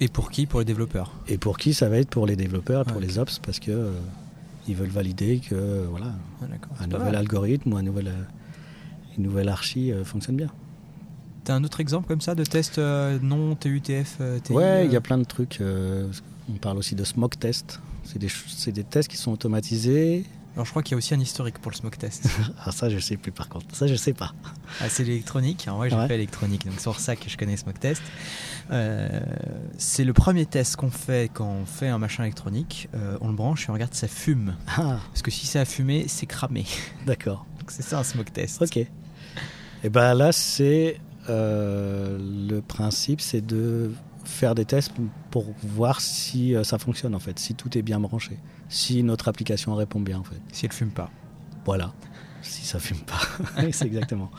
Et 0.00 0.08
pour 0.08 0.30
qui 0.30 0.46
Pour 0.46 0.60
les 0.60 0.64
développeurs. 0.64 1.12
et 1.28 1.36
pour 1.38 1.58
qui 1.58 1.74
ça 1.74 1.88
va 1.88 1.98
être 1.98 2.08
pour 2.08 2.26
les 2.26 2.36
développeurs, 2.36 2.84
pour 2.86 2.96
Ouais. 2.98 3.02
les 3.06 3.18
ops, 3.18 3.38
parce 3.38 3.58
que 3.60 3.70
euh, 3.70 3.92
ils 4.68 4.74
veulent 4.74 4.88
valider 4.88 5.40
que 5.40 5.84
voilà, 5.90 6.14
Ah, 6.42 6.46
un 6.84 6.86
nouvel 6.86 7.14
algorithme 7.14 7.72
ou 7.72 7.76
un 7.76 7.82
nouvel, 7.82 8.08
euh, 8.08 8.22
une 9.18 9.24
nouvelle 9.24 9.48
archi 9.48 9.92
euh, 9.92 10.04
fonctionne 10.04 10.36
bien. 10.36 10.50
T'as 11.44 11.54
un 11.54 11.64
autre 11.64 11.80
exemple 11.80 12.06
comme 12.08 12.20
ça 12.20 12.34
de 12.34 12.44
test 12.44 12.78
euh, 12.78 13.18
non 13.22 13.54
TUTF 13.56 14.16
euh, 14.20 14.38
TI, 14.38 14.52
Ouais, 14.52 14.86
il 14.86 14.92
y 14.92 14.94
euh, 14.94 14.98
a 14.98 15.00
plein 15.02 15.18
de 15.18 15.24
trucs. 15.24 15.60
euh, 15.60 16.08
on 16.48 16.56
parle 16.58 16.78
aussi 16.78 16.94
de 16.94 17.04
smoke 17.04 17.36
test. 17.38 17.80
C'est 18.04 18.18
des, 18.18 18.28
des 18.72 18.84
tests 18.84 19.08
qui 19.10 19.16
sont 19.18 19.32
automatisés. 19.32 20.24
Alors 20.54 20.66
je 20.66 20.70
crois 20.70 20.82
qu'il 20.82 20.92
y 20.92 20.94
a 20.94 20.98
aussi 20.98 21.14
un 21.14 21.20
historique 21.20 21.58
pour 21.60 21.70
le 21.70 21.76
smoke 21.76 21.96
test. 21.96 22.28
Ah, 22.64 22.72
ça, 22.72 22.90
je 22.90 22.98
sais 22.98 23.16
plus 23.16 23.32
par 23.32 23.48
contre. 23.48 23.66
Ça, 23.74 23.86
je 23.86 23.94
sais 23.94 24.12
pas. 24.12 24.32
ah, 24.80 24.88
c'est 24.88 25.04
l'électronique. 25.04 25.66
Moi 25.70 25.88
j'ai 25.88 25.96
Ouais. 25.96 26.08
fait 26.08 26.14
électronique, 26.16 26.64
donc 26.66 26.74
c'est 26.78 26.84
pour 26.84 26.98
ça 26.98 27.14
que 27.16 27.28
je 27.30 27.36
connais 27.36 27.56
smoke 27.56 27.78
test. 27.78 28.02
Euh, 28.70 29.20
c'est 29.78 30.04
le 30.04 30.12
premier 30.12 30.46
test 30.46 30.76
qu'on 30.76 30.90
fait 30.90 31.30
quand 31.32 31.46
on 31.48 31.66
fait 31.66 31.88
un 31.88 31.98
machin 31.98 32.24
électronique. 32.24 32.88
Euh, 32.94 33.16
on 33.20 33.28
le 33.28 33.34
branche 33.34 33.66
et 33.66 33.70
on 33.70 33.74
regarde 33.74 33.94
si 33.94 34.00
ça 34.00 34.08
fume. 34.08 34.56
Ah, 34.76 34.98
Parce 35.10 35.22
que 35.22 35.30
si 35.30 35.46
ça 35.46 35.60
a 35.60 35.64
fumé, 35.64 36.06
c'est 36.08 36.26
cramé. 36.26 36.66
d'accord. 37.06 37.46
Donc 37.60 37.70
c'est 37.70 37.82
ça 37.82 37.98
un 38.00 38.04
smoke 38.04 38.30
test. 38.32 38.60
Ok. 38.62 38.76
Et 39.82 39.88
ben 39.88 40.14
là, 40.14 40.32
c'est 40.32 41.00
euh, 41.28 42.18
le 42.18 42.60
principe, 42.60 43.20
c'est 43.20 43.40
de 43.44 43.92
faire 44.24 44.54
des 44.54 44.64
tests 44.64 44.92
pour 45.30 45.46
voir 45.62 46.00
si 46.00 46.54
ça 46.64 46.78
fonctionne 46.78 47.14
en 47.14 47.18
fait, 47.20 47.38
si 47.38 47.54
tout 47.54 47.76
est 47.78 47.82
bien 47.82 47.98
branché, 47.98 48.38
si 48.70 49.02
notre 49.02 49.28
application 49.28 49.74
répond 49.74 50.00
bien 50.00 50.20
en 50.20 50.24
fait. 50.24 50.40
Si 50.52 50.64
elle 50.64 50.72
fume 50.72 50.92
pas. 50.92 51.10
Voilà. 51.66 51.92
Si 52.40 52.64
ça 52.64 52.78
fume 52.78 53.00
pas. 53.00 53.20
C'est 53.72 53.84
exactement. 53.84 54.30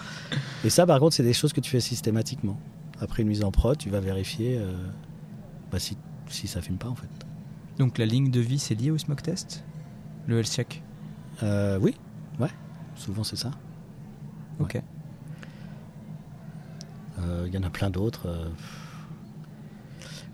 Et 0.64 0.72
ça, 0.72 0.88
par 0.88 1.00
contre, 1.00 1.16
c'est 1.16 1.22
des 1.24 1.34
choses 1.34 1.54
que 1.54 1.62
tu 1.62 1.70
fais 1.70 1.80
systématiquement. 1.82 2.60
Après 3.00 3.22
une 3.22 3.28
mise 3.28 3.44
en 3.44 3.52
prod, 3.52 3.78
tu 3.78 3.90
vas 3.90 4.00
vérifier 4.00 4.58
euh, 4.58 4.74
bah, 5.72 5.78
si, 5.80 5.98
si 6.28 6.48
ça 6.48 6.62
fume 6.62 6.78
pas 6.78 6.88
en 6.88 6.96
fait. 6.96 7.10
Donc 7.78 7.98
la 7.98 8.06
ligne 8.06 8.32
de 8.32 8.40
vie 8.40 8.58
c'est 8.60 8.76
lié 8.76 8.90
au 8.92 8.98
smoke 8.98 9.22
test? 9.22 9.64
Le 10.28 10.40
health 10.40 10.52
check? 10.52 10.84
Euh, 11.44 11.78
oui, 11.80 11.96
ouais. 12.40 12.50
Souvent 12.96 13.24
c'est 13.24 13.36
ça. 13.36 13.52
Ok. 14.60 14.82
Euh, 17.20 17.46
Il 17.48 17.54
y 17.54 17.58
en 17.58 17.64
a 17.64 17.70
plein 17.70 17.90
d'autres. 17.90 18.52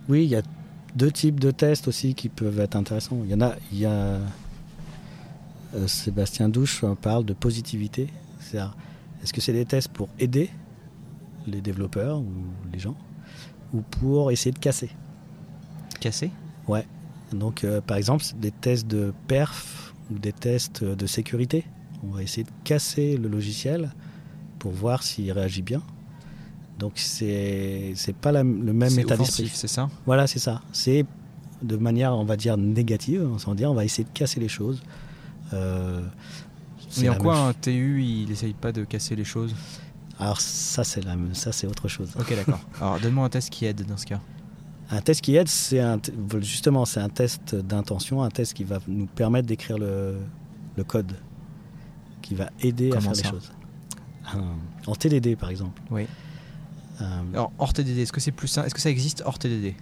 Oui, 0.10 0.24
il 0.24 0.30
y 0.30 0.36
a 0.36 0.42
deux 0.98 1.12
types 1.12 1.40
de 1.40 1.52
tests 1.52 1.88
aussi 1.88 2.16
qui 2.16 2.28
peuvent 2.28 2.60
être 2.60 2.76
intéressants. 2.76 3.20
Il 3.24 3.30
y 3.30 3.36
en 3.36 3.42
a, 3.42 3.56
il 3.72 3.80
y 3.80 3.86
a 3.86 4.20
euh, 5.76 5.88
Sébastien 5.88 6.50
Douche 6.50 6.84
parle 7.02 7.24
de 7.24 7.34
positivité. 7.34 8.08
Est-ce 8.54 9.32
que 9.32 9.42
c'est 9.42 9.54
des 9.54 9.66
tests 9.66 9.90
pour 9.90 10.10
aider 10.20 10.50
les 11.46 11.62
développeurs 11.62 12.20
ou 12.20 12.34
les 12.74 12.80
gens 12.80 12.96
ou 13.74 13.82
pour 13.82 14.32
essayer 14.32 14.52
de 14.52 14.60
casser? 14.60 14.90
Cassé 16.00 16.32
Donc, 17.32 17.64
euh, 17.64 17.82
par 17.82 17.98
exemple, 17.98 18.24
des 18.38 18.52
tests 18.52 18.88
de 18.88 19.14
perf 19.28 19.94
ou 20.10 20.18
des 20.18 20.34
tests 20.34 20.84
de 20.84 21.06
sécurité. 21.06 21.66
On 22.04 22.12
va 22.12 22.24
essayer 22.24 22.44
de 22.44 22.52
casser 22.64 23.18
le 23.18 23.28
logiciel 23.28 23.92
pour 24.60 24.72
voir 24.72 25.04
s'il 25.04 25.32
réagit 25.32 25.62
bien. 25.62 25.84
Donc, 26.80 26.94
c'est 26.96 27.94
c'est 27.96 28.16
pas 28.16 28.32
la- 28.32 28.44
le 28.44 28.74
même 28.74 28.98
état 29.00 29.18
d'esprit. 29.18 29.50
c'est 29.54 29.68
ça? 29.68 29.90
Voilà, 30.06 30.28
c'est 30.28 30.40
ça. 30.40 30.62
C'est 30.72 31.06
de 31.64 31.76
manière, 31.76 32.14
on 32.16 32.24
va 32.24 32.38
dire, 32.38 32.56
négative. 32.58 33.28
On 33.48 33.56
dire, 33.56 33.72
on 33.72 33.74
va 33.74 33.84
essayer 33.86 34.04
de 34.04 34.10
casser 34.14 34.40
les 34.40 34.48
choses. 34.50 34.82
Euh, 35.54 36.02
Mais 37.00 37.10
en 37.10 37.16
quoi 37.16 37.38
un 37.38 37.54
TU 37.54 38.04
il 38.04 38.32
essaye 38.32 38.54
pas 38.54 38.72
de 38.72 38.84
casser 38.84 39.16
les 39.16 39.24
choses? 39.24 39.52
Ch- 39.52 39.60
Alors, 40.20 40.40
ça, 40.42 40.84
c'est 40.84 41.04
la 41.04 41.16
ça, 41.34 41.52
c'est 41.52 41.68
autre 41.68 41.88
chose. 41.88 42.12
Ok 42.20 42.36
d'accord. 42.36 42.60
Alors 42.82 43.00
donne-moi 43.00 43.26
un 43.26 43.30
test 43.30 43.50
qui 43.50 43.66
aide 43.66 43.84
dans 43.86 43.98
ce 43.98 44.06
cas. 44.06 44.20
Un 44.90 45.02
test 45.02 45.22
qui 45.22 45.36
aide, 45.36 45.48
c'est 45.50 45.82
justement, 46.42 46.86
c'est 46.86 47.00
un 47.02 47.10
test 47.10 47.56
d'intention, 47.56 48.24
un 48.24 48.30
test 48.30 48.54
qui 48.54 48.64
va 48.64 48.80
nous 48.88 49.06
permettre 49.08 49.46
d'écrire 49.48 49.78
le, 49.78 50.18
le 50.78 50.84
code, 50.84 51.12
qui 52.22 52.36
va 52.36 52.50
aider 52.62 52.92
à 52.96 53.02
faire 53.02 53.16
ça? 53.16 53.24
les 53.24 53.30
choses. 53.30 53.52
Un- 54.34 54.56
En 54.90 54.96
TDD, 54.96 55.36
par 55.36 55.50
exemple. 55.50 55.82
Oui. 55.92 56.06
Euh, 57.02 57.06
Alors 57.34 57.52
hors 57.60 57.74
TDD, 57.74 58.00
est-ce 58.00 58.12
que 58.14 58.20
c'est 58.22 58.32
plus 58.32 58.58
Est-ce 58.58 58.74
que 58.74 58.82
ça 58.82 58.90
existe 58.90 59.24
hors 59.26 59.38
TDD 59.40 59.76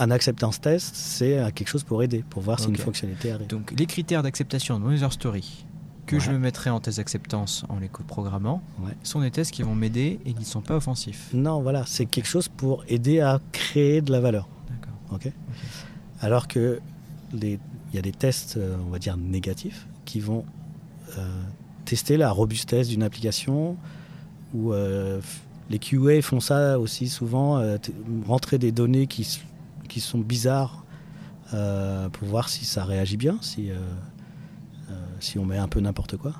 un 0.00 0.12
acceptance 0.12 0.60
test, 0.60 0.94
c'est 0.94 1.38
euh, 1.38 1.50
quelque 1.52 1.66
chose 1.66 1.82
pour 1.82 2.04
aider, 2.04 2.22
pour 2.30 2.40
voir 2.40 2.60
si 2.60 2.68
une 2.68 2.76
fonctionnalité 2.76 3.32
arrive. 3.32 3.48
Donc 3.48 3.72
les 3.76 3.86
critères 3.86 4.22
d'acceptation 4.22 4.78
de 4.78 4.84
mon 4.84 4.92
user 4.92 5.10
story 5.10 5.64
que 6.06 6.20
je 6.20 6.30
me 6.30 6.38
mettrai 6.38 6.70
en 6.70 6.78
test 6.78 6.98
d'acceptance 6.98 7.64
en 7.68 7.80
les 7.80 7.88
programmant 7.88 8.62
Ouais. 8.80 8.92
sont 9.02 9.20
des 9.22 9.32
tests 9.32 9.50
qui 9.50 9.64
vont 9.64 9.74
m'aider 9.74 10.20
et 10.24 10.32
qui 10.34 10.38
ne 10.40 10.44
sont 10.44 10.60
pas 10.62 10.76
offensifs. 10.76 11.30
Non, 11.34 11.60
voilà, 11.62 11.84
c'est 11.84 12.06
quelque 12.06 12.28
chose 12.28 12.46
pour 12.48 12.84
aider 12.86 13.18
à 13.20 13.40
créer 13.50 14.00
de 14.00 14.12
la 14.12 14.20
valeur. 14.20 14.48
D'accord. 14.70 14.94
ok 15.10 15.32
Alors 16.20 16.46
que 16.46 16.78
les- 17.32 17.58
il 17.92 17.96
y 17.96 17.98
a 17.98 18.02
des 18.02 18.12
tests, 18.12 18.56
euh, 18.56 18.76
on 18.86 18.90
va 18.90 18.98
dire 19.00 19.16
négatifs, 19.16 19.88
qui 20.04 20.20
vont 20.20 20.44
euh, 21.18 21.42
tester 21.86 22.16
la 22.16 22.30
robustesse 22.30 22.86
d'une 22.88 23.02
application. 23.02 23.76
Ou 24.54 24.72
euh, 24.72 25.20
les 25.70 25.78
QA 25.78 26.22
font 26.22 26.40
ça 26.40 26.78
aussi 26.78 27.08
souvent, 27.08 27.58
euh, 27.58 27.76
rentrer 28.26 28.58
des 28.58 28.72
données 28.72 29.06
qui, 29.06 29.24
sont 30.00 30.18
bizarres 30.18 30.84
euh, 31.54 32.08
pour 32.08 32.28
voir 32.28 32.48
si 32.48 32.64
ça 32.64 32.84
réagit 32.84 33.16
bien, 33.16 33.38
si, 33.40 33.70
euh, 33.70 33.76
si 35.20 35.38
on 35.38 35.44
met 35.44 35.58
un 35.58 35.68
peu 35.68 35.80
n'importe 35.80 36.16
quoi. 36.16 36.32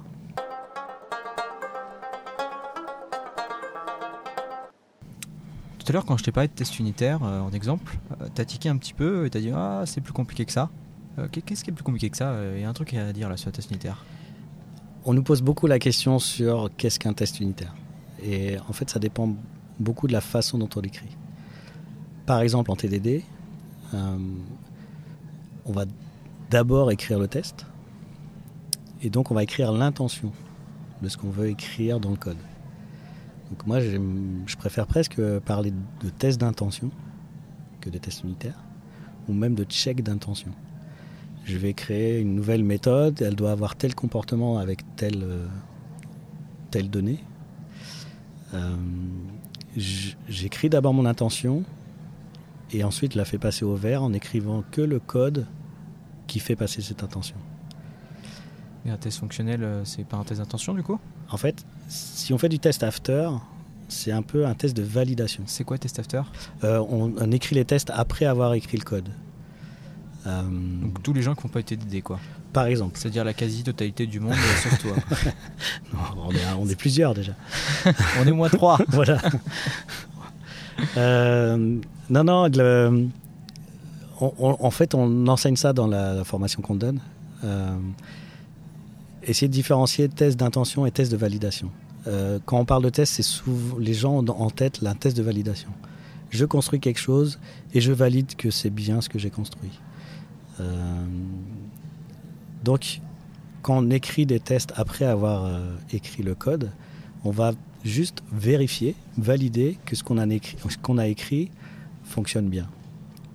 Tout 5.78 5.86
à 5.88 5.92
l'heure 5.92 6.04
quand 6.04 6.16
je 6.18 6.24
t'ai 6.24 6.32
parlé 6.32 6.48
de 6.48 6.52
test 6.52 6.78
unitaire 6.78 7.22
en 7.22 7.50
exemple, 7.52 7.96
t'as 8.34 8.44
tiqué 8.44 8.68
un 8.68 8.76
petit 8.76 8.92
peu 8.92 9.24
et 9.26 9.30
t'as 9.30 9.40
dit 9.40 9.50
ah 9.54 9.82
c'est 9.86 10.00
plus 10.00 10.12
compliqué 10.12 10.44
que 10.44 10.52
ça. 10.52 10.70
Qu'est- 11.32 11.40
Qu'est-ce 11.42 11.64
qui 11.64 11.70
est 11.70 11.72
plus 11.72 11.82
compliqué 11.84 12.10
que 12.10 12.16
ça? 12.16 12.34
Il 12.54 12.60
y 12.60 12.64
a 12.64 12.68
un 12.68 12.72
truc 12.72 12.94
à 12.94 13.12
dire 13.12 13.28
là 13.28 13.36
sur 13.36 13.48
le 13.48 13.52
test 13.52 13.70
unitaire. 13.70 14.04
On 15.04 15.14
nous 15.14 15.22
pose 15.22 15.40
beaucoup 15.42 15.66
la 15.66 15.78
question 15.78 16.18
sur 16.18 16.70
qu'est-ce 16.76 16.98
qu'un 16.98 17.12
test 17.14 17.40
unitaire. 17.40 17.74
Et 18.22 18.56
en 18.68 18.72
fait, 18.72 18.90
ça 18.90 18.98
dépend 18.98 19.34
beaucoup 19.78 20.06
de 20.06 20.12
la 20.12 20.20
façon 20.20 20.58
dont 20.58 20.68
on 20.76 20.80
l'écrit. 20.80 21.16
Par 22.26 22.40
exemple, 22.40 22.70
en 22.70 22.76
TDD, 22.76 23.22
euh, 23.94 24.18
on 25.64 25.72
va 25.72 25.84
d'abord 26.50 26.90
écrire 26.90 27.18
le 27.18 27.28
test. 27.28 27.66
Et 29.02 29.10
donc, 29.10 29.30
on 29.30 29.34
va 29.34 29.42
écrire 29.42 29.72
l'intention 29.72 30.32
de 31.02 31.08
ce 31.08 31.16
qu'on 31.16 31.30
veut 31.30 31.48
écrire 31.48 32.00
dans 32.00 32.10
le 32.10 32.16
code. 32.16 32.38
Donc, 33.50 33.66
moi, 33.66 33.80
je 33.80 34.56
préfère 34.56 34.86
presque 34.86 35.20
parler 35.40 35.72
de 36.02 36.10
test 36.10 36.40
d'intention 36.40 36.90
que 37.80 37.88
de 37.88 37.98
test 37.98 38.24
unitaire, 38.24 38.58
ou 39.28 39.32
même 39.32 39.54
de 39.54 39.64
check 39.64 40.02
d'intention 40.02 40.52
je 41.48 41.56
vais 41.56 41.72
créer 41.72 42.20
une 42.20 42.34
nouvelle 42.34 42.62
méthode, 42.62 43.22
elle 43.22 43.34
doit 43.34 43.52
avoir 43.52 43.74
tel 43.74 43.94
comportement 43.94 44.58
avec 44.58 44.80
euh, 45.02 45.46
telle 46.70 46.90
donnée. 46.90 47.24
Euh, 48.54 48.76
J'écris 50.28 50.68
d'abord 50.70 50.92
mon 50.94 51.06
intention 51.06 51.62
et 52.72 52.82
ensuite 52.82 53.12
je 53.12 53.18
la 53.18 53.24
fais 53.24 53.38
passer 53.38 53.64
au 53.64 53.76
vert 53.76 54.02
en 54.02 54.12
écrivant 54.12 54.64
que 54.70 54.80
le 54.80 54.98
code 54.98 55.46
qui 56.26 56.40
fait 56.40 56.56
passer 56.56 56.82
cette 56.82 57.02
intention. 57.02 57.36
Et 58.86 58.90
un 58.90 58.96
test 58.96 59.18
fonctionnel, 59.18 59.62
euh, 59.62 59.84
c'est 59.84 60.04
pas 60.04 60.16
un 60.16 60.24
test 60.24 60.40
d'intention 60.40 60.74
du 60.74 60.82
coup? 60.82 60.98
En 61.30 61.36
fait, 61.36 61.64
si 61.88 62.32
on 62.32 62.38
fait 62.38 62.48
du 62.48 62.58
test 62.58 62.82
after, 62.82 63.30
c'est 63.88 64.12
un 64.12 64.22
peu 64.22 64.46
un 64.46 64.54
test 64.54 64.76
de 64.76 64.82
validation. 64.82 65.44
C'est 65.46 65.64
quoi 65.64 65.78
test 65.78 65.98
after? 65.98 66.22
Euh, 66.64 66.78
on, 66.88 67.12
on 67.18 67.30
écrit 67.30 67.54
les 67.54 67.64
tests 67.64 67.90
après 67.94 68.24
avoir 68.24 68.54
écrit 68.54 68.78
le 68.78 68.84
code. 68.84 69.08
Euh, 70.28 70.42
Donc 70.82 71.02
tous 71.02 71.12
les 71.12 71.22
gens 71.22 71.34
qui 71.34 71.46
n'ont 71.46 71.52
pas 71.52 71.60
été 71.60 71.76
TDD, 71.76 72.02
quoi. 72.02 72.18
par 72.52 72.66
exemple. 72.66 72.98
C'est-à-dire 72.98 73.24
la 73.24 73.32
quasi-totalité 73.34 74.06
du 74.06 74.20
monde, 74.20 74.32
euh, 74.34 74.62
sauf 74.62 74.78
toi. 74.82 74.92
Non, 75.92 76.22
on, 76.26 76.30
est, 76.32 76.44
on 76.58 76.68
est 76.68 76.76
plusieurs 76.76 77.14
déjà. 77.14 77.32
On 78.20 78.26
est 78.26 78.32
moins 78.32 78.48
trois. 78.50 78.78
voilà. 78.88 79.18
Euh, 80.96 81.78
non, 82.10 82.24
non, 82.24 82.46
le- 82.48 83.08
on- 84.20 84.32
on- 84.38 84.56
en 84.60 84.70
fait, 84.70 84.94
on 84.94 85.26
enseigne 85.26 85.56
ça 85.56 85.72
dans 85.72 85.86
la, 85.86 86.14
la 86.14 86.24
formation 86.24 86.62
qu'on 86.62 86.74
donne. 86.76 87.00
Euh, 87.44 87.76
essayer 89.22 89.48
de 89.48 89.52
différencier 89.52 90.08
test 90.08 90.38
d'intention 90.38 90.86
et 90.86 90.90
test 90.90 91.10
de 91.12 91.16
validation. 91.16 91.70
Euh, 92.06 92.38
quand 92.46 92.58
on 92.58 92.64
parle 92.64 92.82
de 92.84 92.90
test, 92.90 93.14
c'est 93.14 93.22
souvent 93.22 93.76
les 93.78 93.94
gens 93.94 94.14
ont 94.18 94.28
en 94.28 94.50
tête 94.50 94.80
la 94.82 94.94
test 94.94 95.16
de 95.16 95.22
validation. 95.22 95.68
Je 96.30 96.44
construis 96.44 96.80
quelque 96.80 97.00
chose 97.00 97.38
et 97.74 97.80
je 97.80 97.92
valide 97.92 98.34
que 98.36 98.50
c'est 98.50 98.70
bien 98.70 99.00
ce 99.00 99.08
que 99.08 99.18
j'ai 99.18 99.30
construit. 99.30 99.70
Euh, 100.60 101.04
donc, 102.64 103.00
quand 103.62 103.78
on 103.78 103.90
écrit 103.90 104.26
des 104.26 104.40
tests 104.40 104.72
après 104.76 105.04
avoir 105.04 105.44
euh, 105.44 105.74
écrit 105.92 106.22
le 106.22 106.34
code, 106.34 106.70
on 107.24 107.30
va 107.30 107.52
juste 107.84 108.22
vérifier, 108.32 108.94
valider 109.16 109.78
que 109.84 109.94
ce 109.96 110.02
qu'on 110.02 110.18
a 110.18 110.26
écrit, 110.26 110.56
ce 110.68 110.76
qu'on 110.78 110.98
a 110.98 111.06
écrit 111.06 111.50
fonctionne 112.04 112.48
bien. 112.48 112.68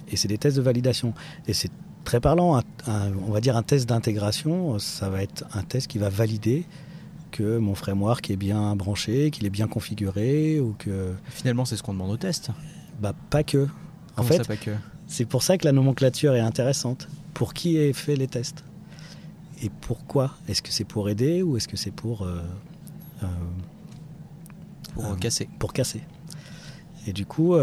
Et 0.10 0.15
c'est 0.18 0.27
des 0.27 0.38
tests 0.38 0.58
de 0.58 0.62
validation. 0.62 1.13
Et 1.48 1.53
c'est 1.53 1.72
très 2.03 2.20
parlant. 2.20 2.58
un- 2.58 2.63
un- 2.88 3.13
on 3.27 3.32
va 3.32 3.39
dire 3.42 3.56
un 3.56 3.63
test 3.63 3.88
d'intégration, 3.88 4.77
ça 4.80 5.10
va 5.10 5.24
être 5.24 5.46
un 5.53 5.63
test 5.63 5.88
qui 5.88 5.98
va 5.98 6.10
valider 6.10 6.65
que 7.32 7.58
mon 7.58 7.74
framework 7.75 8.30
est 8.30 8.36
bien 8.36 8.75
branché, 8.75 9.32
qu'il 9.32 9.46
est 9.46 9.50
bien 9.50 9.68
configuré, 9.68 10.60
ou 10.60 10.75
que 10.77 11.13
Finalement, 11.30 11.65
c'est 11.65 11.77
ce 11.77 11.82
qu'on 11.84 11.94
demande 11.94 12.12
au 12.12 12.18
test. 12.18 12.51
bah 13.01 13.13
pas 13.30 13.44
que. 13.44 13.63
En 13.65 13.68
Comment 14.18 14.27
fait, 14.27 14.38
ça, 14.38 14.44
pas 14.44 14.58
que? 14.58 14.72
C'est 15.13 15.25
pour 15.25 15.43
ça 15.43 15.58
que 15.60 15.65
la 15.65 15.72
nomenclature 15.74 16.34
est 16.34 16.39
intéressante. 16.39 17.08
Pour 17.36 17.53
qui 17.53 17.77
est 17.77 17.93
fait 17.93 18.15
les 18.15 18.27
tests 18.27 18.63
Et 19.62 19.70
pourquoi 19.82 20.32
Est-ce 20.48 20.62
que 20.63 20.72
c'est 20.72 20.86
pour 20.86 21.08
aider 21.10 21.43
ou 21.43 21.55
est-ce 21.58 21.67
que 21.67 21.77
c'est 21.77 21.91
pour, 21.91 22.24
euh, 22.24 22.41
euh, 23.24 23.27
Pour 24.96 25.05
Euh, 25.05 25.15
casser. 25.15 25.48
pour 25.60 25.72
casser 25.74 26.01
Et 27.08 27.13
du 27.13 27.25
coup, 27.25 27.55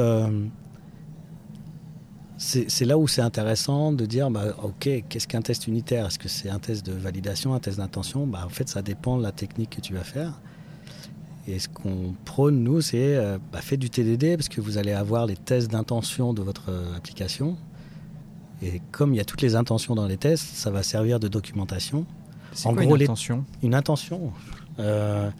c'est 2.37 2.71
c'est 2.71 2.85
là 2.85 2.97
où 2.99 3.07
c'est 3.09 3.21
intéressant 3.23 3.93
de 3.93 4.07
dire, 4.07 4.31
bah, 4.31 4.55
ok, 4.63 4.89
qu'est-ce 5.09 5.29
qu'un 5.29 5.43
test 5.43 5.67
unitaire? 5.67 6.07
Est-ce 6.07 6.19
que 6.19 6.29
c'est 6.29 6.49
un 6.51 6.59
test 6.59 6.85
de 6.87 6.93
validation, 6.93 7.55
un 7.55 7.61
test 7.61 7.79
d'intention? 7.79 8.27
Bah, 8.27 8.43
En 8.47 8.49
fait, 8.49 8.69
ça 8.69 8.83
dépend 8.83 9.19
de 9.19 9.23
la 9.23 9.33
technique 9.33 9.71
que 9.71 9.81
tu 9.81 9.93
vas 9.95 10.05
faire. 10.05 10.41
Et 11.51 11.59
ce 11.59 11.69
qu'on 11.69 12.15
prône, 12.25 12.63
nous, 12.63 12.81
c'est 12.81 13.17
euh, 13.17 13.39
bah, 13.53 13.61
faites 13.61 13.81
du 13.81 13.91
TDD 13.91 14.37
parce 14.37 14.49
que 14.49 14.61
vous 14.61 14.79
allez 14.79 14.93
avoir 14.93 15.27
les 15.27 15.37
tests 15.37 15.71
d'intention 15.71 16.33
de 16.33 16.43
votre 16.43 16.71
euh, 16.71 16.97
application. 16.97 17.57
Et 18.63 18.81
comme 18.93 19.15
il 19.15 19.17
y 19.17 19.21
a 19.21 19.25
toutes 19.25 19.43
les 19.43 19.57
intentions 19.57 19.95
dans 19.95 20.07
les 20.07 20.17
tests, 20.17 20.45
ça 20.55 20.71
va 20.71 20.83
servir 20.83 21.19
de 21.19 21.29
documentation. 21.29 22.05
C'est 22.53 22.69
En 22.69 22.75
quoi 22.75 22.85
gros, 22.85 22.95
une 22.95 22.99
les- 23.01 23.05
intention? 23.07 23.45
Une 23.63 23.75
intention. 23.75 24.33
euh, 24.79 25.31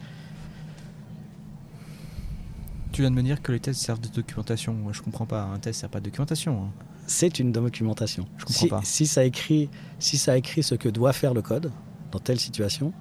Tu 2.91 3.01
viens 3.01 3.11
de 3.11 3.15
me 3.15 3.23
dire 3.23 3.41
que 3.41 3.51
les 3.51 3.59
tests 3.59 3.79
servent 3.81 4.01
de 4.01 4.09
documentation. 4.09 4.73
Moi, 4.73 4.91
je 4.93 5.01
comprends 5.01 5.25
pas. 5.25 5.43
Un 5.43 5.59
test 5.59 5.79
sert 5.81 5.89
pas 5.89 5.99
de 5.99 6.05
documentation. 6.05 6.63
hein. 6.65 6.69
c'est 7.07 7.39
une 7.39 7.51
documentation. 7.51 8.25
Je 8.37 8.45
comprends 8.45 8.59
si, 8.61 8.67
pas. 8.67 8.81
Si 8.83 9.07
ça, 9.07 9.23
écrit, 9.23 9.69
si 9.99 10.17
ça 10.17 10.37
écrit 10.37 10.63
ce 10.63 10.75
que 10.75 10.89
doit 10.89 11.13
faire 11.13 11.33
le 11.33 11.41
code 11.41 11.71
dans 12.11 12.19
telle 12.19 12.39
situation, 12.39 12.91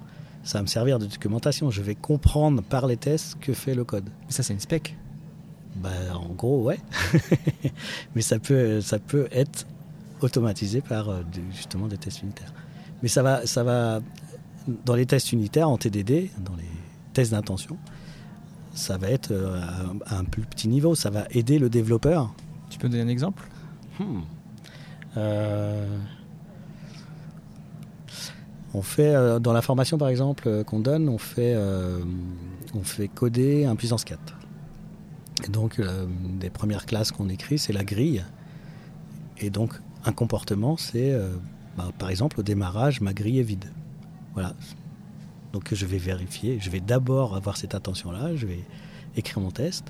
ça 0.42 0.58
va 0.58 0.62
me 0.62 0.68
servir 0.68 0.98
de 0.98 1.06
documentation. 1.06 1.70
Je 1.70 1.82
vais 1.82 1.94
comprendre 1.94 2.62
par 2.62 2.86
les 2.86 2.96
tests 2.96 3.38
que 3.40 3.52
fait 3.52 3.74
le 3.74 3.84
code. 3.84 4.08
Mais 4.26 4.32
ça, 4.32 4.42
c'est 4.42 4.52
une 4.52 4.60
spec. 4.60 4.96
Bah, 5.76 5.90
en 6.14 6.32
gros, 6.34 6.62
ouais. 6.64 6.78
Mais 8.14 8.22
ça 8.22 8.38
peut, 8.38 8.80
ça 8.80 8.98
peut 8.98 9.28
être 9.30 9.66
automatisé 10.20 10.80
par 10.80 11.08
euh, 11.08 11.22
justement 11.52 11.86
des 11.86 11.96
tests 11.96 12.22
unitaires. 12.22 12.52
Mais 13.02 13.08
ça 13.08 13.22
va, 13.22 13.46
ça 13.46 13.62
va 13.62 14.00
dans 14.84 14.94
les 14.94 15.06
tests 15.06 15.32
unitaires 15.32 15.68
en 15.68 15.78
TDD, 15.78 16.30
dans 16.44 16.56
les 16.56 16.64
tests 17.12 17.32
d'intention, 17.32 17.78
ça 18.74 18.98
va 18.98 19.08
être 19.08 19.30
euh, 19.32 19.60
à, 20.06 20.14
à 20.14 20.18
un 20.18 20.24
plus 20.24 20.42
petit 20.42 20.68
niveau. 20.68 20.94
Ça 20.94 21.10
va 21.10 21.24
aider 21.30 21.58
le 21.58 21.70
développeur 21.70 22.32
Tu 22.68 22.78
peux 22.78 22.88
me 22.88 22.92
donner 22.92 23.04
un 23.04 23.08
exemple? 23.08 23.48
Hmm. 23.98 24.20
Euh, 25.16 25.98
On 28.72 28.82
fait 28.82 29.14
euh, 29.14 29.38
dans 29.38 29.52
la 29.52 29.62
formation 29.62 29.98
par 29.98 30.08
exemple 30.08 30.44
euh, 30.46 30.64
qu'on 30.64 30.78
donne, 30.78 31.08
on 31.08 31.18
fait 31.18 31.54
euh, 31.56 32.00
on 32.74 32.82
fait 32.82 33.08
coder 33.08 33.64
un 33.64 33.74
puissance 33.76 34.04
4. 34.04 34.20
Et 35.44 35.48
donc 35.48 35.80
des 36.38 36.50
premières 36.50 36.84
classes 36.84 37.12
qu'on 37.12 37.30
écrit, 37.30 37.58
c'est 37.58 37.72
la 37.72 37.82
grille. 37.82 38.24
Et 39.38 39.48
donc 39.48 39.72
un 40.04 40.12
comportement, 40.12 40.76
c'est 40.76 41.18
bah, 41.78 41.88
par 41.98 42.10
exemple 42.10 42.38
au 42.40 42.42
démarrage, 42.42 43.00
ma 43.00 43.14
grille 43.14 43.38
est 43.40 43.44
vide. 43.44 43.64
Voilà. 44.34 44.52
Donc 45.54 45.72
je 45.72 45.86
vais 45.86 45.96
vérifier, 45.96 46.58
je 46.60 46.68
vais 46.68 46.80
d'abord 46.80 47.36
avoir 47.36 47.56
cette 47.56 47.74
attention-là, 47.74 48.36
je 48.36 48.46
vais 48.46 48.60
écrire 49.16 49.40
mon 49.40 49.50
test 49.50 49.86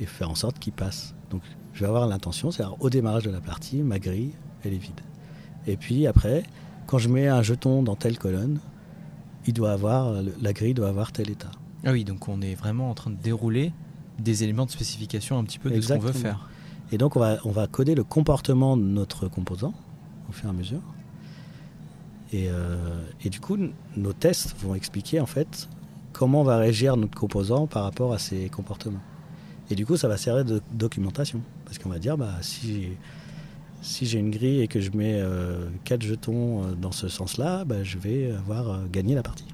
et 0.00 0.06
faire 0.06 0.30
en 0.30 0.34
sorte 0.34 0.58
qu'il 0.58 0.72
passe. 0.72 1.14
Donc 1.30 1.42
je 1.74 1.80
vais 1.80 1.86
avoir 1.86 2.06
l'intention, 2.06 2.50
c'est-à-dire 2.50 2.76
au 2.80 2.88
démarrage 2.88 3.24
de 3.24 3.30
la 3.30 3.42
partie, 3.42 3.82
ma 3.82 3.98
grille, 3.98 4.32
elle 4.64 4.72
est 4.72 4.78
vide. 4.78 5.00
Et 5.66 5.76
puis 5.76 6.06
après, 6.06 6.44
quand 6.88 6.98
je 6.98 7.10
mets 7.10 7.28
un 7.28 7.42
jeton 7.42 7.82
dans 7.82 7.96
telle 7.96 8.18
colonne, 8.18 8.58
il 9.46 9.52
doit 9.52 9.72
avoir, 9.72 10.22
la 10.40 10.52
grille 10.54 10.74
doit 10.74 10.88
avoir 10.88 11.12
tel 11.12 11.30
état. 11.30 11.50
Ah 11.84 11.92
oui, 11.92 12.02
donc 12.02 12.28
on 12.28 12.40
est 12.40 12.54
vraiment 12.54 12.90
en 12.90 12.94
train 12.94 13.10
de 13.10 13.16
dérouler 13.16 13.72
des 14.18 14.42
éléments 14.42 14.64
de 14.64 14.70
spécification 14.70 15.38
un 15.38 15.44
petit 15.44 15.58
peu 15.58 15.70
de 15.70 15.80
ce 15.80 15.92
qu'on 15.92 16.00
veut 16.00 16.12
faire. 16.12 16.48
Et 16.90 16.96
donc 16.96 17.14
on 17.14 17.20
va, 17.20 17.36
on 17.44 17.50
va 17.50 17.66
coder 17.66 17.94
le 17.94 18.04
comportement 18.04 18.76
de 18.76 18.82
notre 18.82 19.28
composant 19.28 19.74
au 20.30 20.32
fur 20.32 20.46
et 20.46 20.50
à 20.50 20.54
mesure. 20.54 20.80
Et, 22.32 22.48
euh, 22.48 23.02
et 23.22 23.28
du 23.28 23.38
coup, 23.38 23.58
nos 23.96 24.12
tests 24.14 24.56
vont 24.58 24.74
expliquer 24.74 25.20
en 25.20 25.26
fait 25.26 25.68
comment 26.14 26.42
va 26.42 26.56
réagir 26.56 26.96
notre 26.96 27.16
composant 27.18 27.66
par 27.66 27.84
rapport 27.84 28.14
à 28.14 28.18
ces 28.18 28.48
comportements. 28.48 29.02
Et 29.70 29.74
du 29.74 29.84
coup, 29.84 29.98
ça 29.98 30.08
va 30.08 30.16
servir 30.16 30.46
de 30.46 30.62
documentation. 30.72 31.42
Parce 31.66 31.78
qu'on 31.78 31.90
va 31.90 31.98
dire, 31.98 32.16
bah, 32.16 32.32
si, 32.40 32.88
si 33.80 34.06
j'ai 34.06 34.18
une 34.18 34.30
grille 34.30 34.60
et 34.60 34.68
que 34.68 34.80
je 34.80 34.90
mets 34.90 35.22
4 35.84 36.02
jetons 36.02 36.64
euh, 36.64 36.74
dans 36.74 36.92
ce 36.92 37.08
sens-là, 37.08 37.64
bah, 37.64 37.82
je 37.82 37.98
vais 37.98 38.32
avoir 38.32 38.70
euh, 38.70 38.78
gagné 38.90 39.14
la 39.14 39.22
partie. 39.22 39.46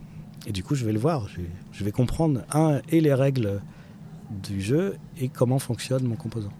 Et 0.47 0.53
du 0.53 0.63
coup, 0.63 0.75
je 0.75 0.85
vais 0.85 0.93
le 0.93 0.99
voir. 0.99 1.29
Je 1.73 1.85
vais, 1.85 1.93
comprendre, 1.93 2.43
un, 2.53 2.81
et 2.91 3.01
les 3.01 3.15
règles 3.15 3.61
du 4.31 4.61
jeu 4.61 4.97
et 5.19 5.29
comment 5.29 5.59
fonctionne 5.59 6.05
mon 6.05 6.17
composant. 6.17 6.53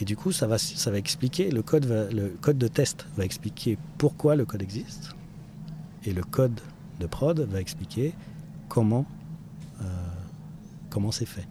Et 0.00 0.04
du 0.04 0.16
coup, 0.16 0.30
ça 0.32 0.46
va, 0.46 0.56
expliquer, 0.96 1.50
le 1.50 1.62
code, 1.62 1.86
le 2.12 2.28
code 2.40 2.58
de 2.58 2.68
test 2.68 3.06
va 3.16 3.24
expliquer 3.24 3.78
pourquoi 3.98 4.36
le 4.36 4.44
code 4.44 4.62
existe. 4.62 5.16
Et 6.04 6.12
le 6.12 6.22
code 6.22 6.60
de 7.00 7.06
prod 7.06 7.40
va 7.40 7.60
expliquer 7.60 8.14
comment, 8.68 9.06
euh, 9.80 9.84
comment 10.90 11.10
c'est 11.10 11.26
fait. 11.26 11.46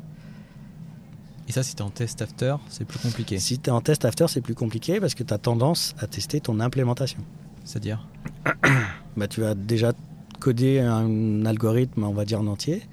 Et 1.47 1.51
ça, 1.53 1.63
si 1.63 1.75
t'es 1.75 1.81
en 1.81 1.89
test 1.89 2.21
after, 2.21 2.55
c'est 2.69 2.85
plus 2.85 2.99
compliqué. 2.99 3.39
Si 3.39 3.57
tu 3.57 3.69
es 3.69 3.71
en 3.71 3.79
test 3.81 4.03
after, 4.05 4.25
c'est 4.27 4.41
plus 4.41 4.55
compliqué 4.55 4.99
parce 4.99 5.15
que 5.15 5.23
tu 5.23 5.33
as 5.33 5.37
tendance 5.37 5.95
à 5.99 6.07
tester 6.07 6.41
ton 6.41 6.59
implémentation. 6.59 7.19
C'est-à-dire 7.63 8.05
Bah, 9.17 9.27
tu 9.27 9.41
vas 9.41 9.55
déjà 9.55 9.93
coder 10.39 10.79
un 10.79 11.45
algorithme, 11.45 12.03
on 12.03 12.13
va 12.13 12.25
dire 12.25 12.41
en 12.41 12.47
entier, 12.47 12.83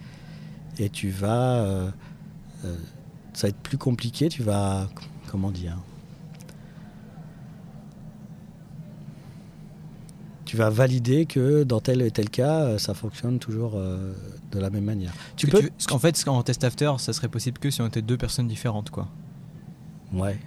et 0.79 0.89
tu 0.89 1.11
vas. 1.11 1.57
euh, 1.65 1.91
euh, 2.65 2.77
ça 3.35 3.47
va 3.47 3.49
être 3.51 3.59
plus 3.59 3.77
compliqué, 3.79 4.29
tu 4.29 4.43
vas. 4.43 4.89
Comment 5.31 5.51
dire 5.51 5.77
Tu 10.55 10.59
vas 10.59 10.71
valider 10.71 11.27
que 11.27 11.65
dans 11.65 11.81
tel 11.81 12.01
et 12.01 12.13
tel 12.13 12.31
cas, 12.31 12.61
euh, 12.61 12.79
ça 12.79 12.95
fonctionne 12.95 13.41
toujours 13.41 13.73
euh, 13.75 14.13
de 14.53 14.61
la 14.61 14.71
même 14.71 14.85
manière. 14.85 15.13
Tu 15.35 15.49
peux. 15.49 15.63
tu- 15.63 15.93
En 15.93 15.99
fait, 15.99 16.29
en 16.29 16.45
test 16.45 16.63
after, 16.63 16.93
ça 16.99 17.13
serait 17.13 17.27
possible 17.27 17.59
que 17.59 17.71
si 17.73 17.83
on 17.83 17.89
était 17.89 18.03
deux 18.03 18.17
personnes 18.17 18.47
différentes, 18.47 18.91
quoi. 18.91 19.09
Ouais. 20.13 20.39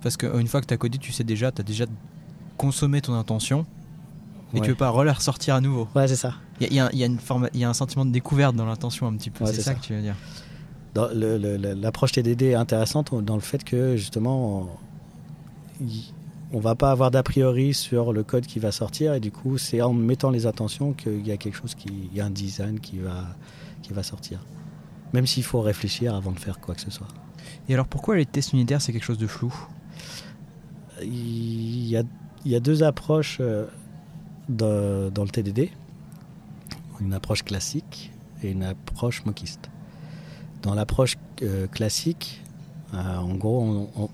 Parce 0.00 0.16
qu'une 0.16 0.46
fois 0.46 0.60
que 0.60 0.66
tu 0.66 0.74
as 0.74 0.76
codé, 0.76 0.98
tu 0.98 1.10
sais 1.10 1.24
déjà, 1.24 1.50
tu 1.50 1.60
as 1.60 1.64
déjà 1.64 1.86
consommé 2.56 3.00
ton 3.00 3.14
intention 3.14 3.66
et 4.54 4.58
ouais. 4.58 4.62
tu 4.62 4.68
veux 4.70 4.76
pas 4.76 4.92
la 5.02 5.12
ressortir 5.12 5.56
à 5.56 5.60
nouveau. 5.60 5.88
Ouais, 5.96 6.06
c'est 6.06 6.14
ça. 6.14 6.34
Il 6.60 6.66
y, 6.66 6.66
a- 6.66 6.70
il 6.70 6.76
y 6.76 6.78
a 6.78 6.84
un- 6.86 6.90
il 6.92 6.98
y 7.00 7.02
a 7.02 7.06
une 7.06 7.18
forme- 7.18 7.48
y 7.54 7.64
a 7.64 7.68
un 7.68 7.74
sentiment 7.74 8.04
de 8.04 8.12
découverte 8.12 8.54
dans 8.54 8.66
l'intention 8.66 9.08
un 9.08 9.16
petit 9.16 9.30
peu. 9.30 9.42
Ouais, 9.44 9.50
c'est 9.52 9.62
ça, 9.62 9.72
ça. 9.72 9.74
que 9.74 9.80
tu 9.80 9.92
veux 9.92 10.02
dire. 10.02 10.14
L'approche 10.94 12.12
TDD 12.12 12.42
est 12.50 12.54
intéressante 12.54 13.12
dans 13.24 13.34
le 13.34 13.40
fait 13.40 13.64
que 13.64 13.96
justement, 13.96 14.68
on 16.52 16.60
va 16.60 16.74
pas 16.74 16.90
avoir 16.90 17.10
d'a 17.10 17.22
priori 17.22 17.72
sur 17.74 18.12
le 18.12 18.22
code 18.22 18.46
qui 18.46 18.58
va 18.58 18.72
sortir 18.72 19.14
et 19.14 19.20
du 19.20 19.30
coup, 19.32 19.58
c'est 19.58 19.80
en 19.80 19.92
mettant 19.92 20.30
les 20.30 20.46
attentions 20.46 20.92
qu'il 20.92 21.26
y 21.26 21.32
a 21.32 21.36
quelque 21.36 21.56
chose 21.56 21.74
qui, 21.74 21.88
il 22.10 22.16
y 22.16 22.20
a 22.20 22.26
un 22.26 22.30
design 22.30 22.78
qui 22.80 22.98
va, 22.98 23.24
qui 23.82 23.92
va 23.92 24.02
sortir. 24.02 24.44
Même 25.12 25.26
s'il 25.26 25.44
faut 25.44 25.60
réfléchir 25.60 26.14
avant 26.14 26.32
de 26.32 26.38
faire 26.38 26.60
quoi 26.60 26.74
que 26.74 26.80
ce 26.80 26.90
soit. 26.90 27.08
Et 27.68 27.74
alors 27.74 27.86
pourquoi 27.86 28.16
les 28.16 28.26
tests 28.26 28.52
unitaires, 28.52 28.80
c'est 28.82 28.92
quelque 28.92 29.04
chose 29.04 29.18
de 29.18 29.26
flou? 29.26 29.52
Il 31.02 31.86
y 31.88 31.96
a, 31.96 32.02
il 32.44 32.50
y 32.50 32.56
a 32.56 32.60
deux 32.60 32.82
approches 32.82 33.38
euh, 33.40 33.66
de- 34.48 35.10
dans 35.10 35.24
le 35.24 35.30
TDD. 35.30 35.70
Une 37.00 37.14
approche 37.14 37.42
classique 37.42 38.12
et 38.42 38.50
une 38.50 38.62
approche 38.62 39.24
moquiste. 39.24 39.70
Dans 40.62 40.74
l'approche 40.74 41.16
euh, 41.42 41.66
classique, 41.66 42.42
euh, 42.94 43.16
en 43.16 43.34
gros, 43.34 43.62
on, 43.62 44.02
on- 44.04 44.10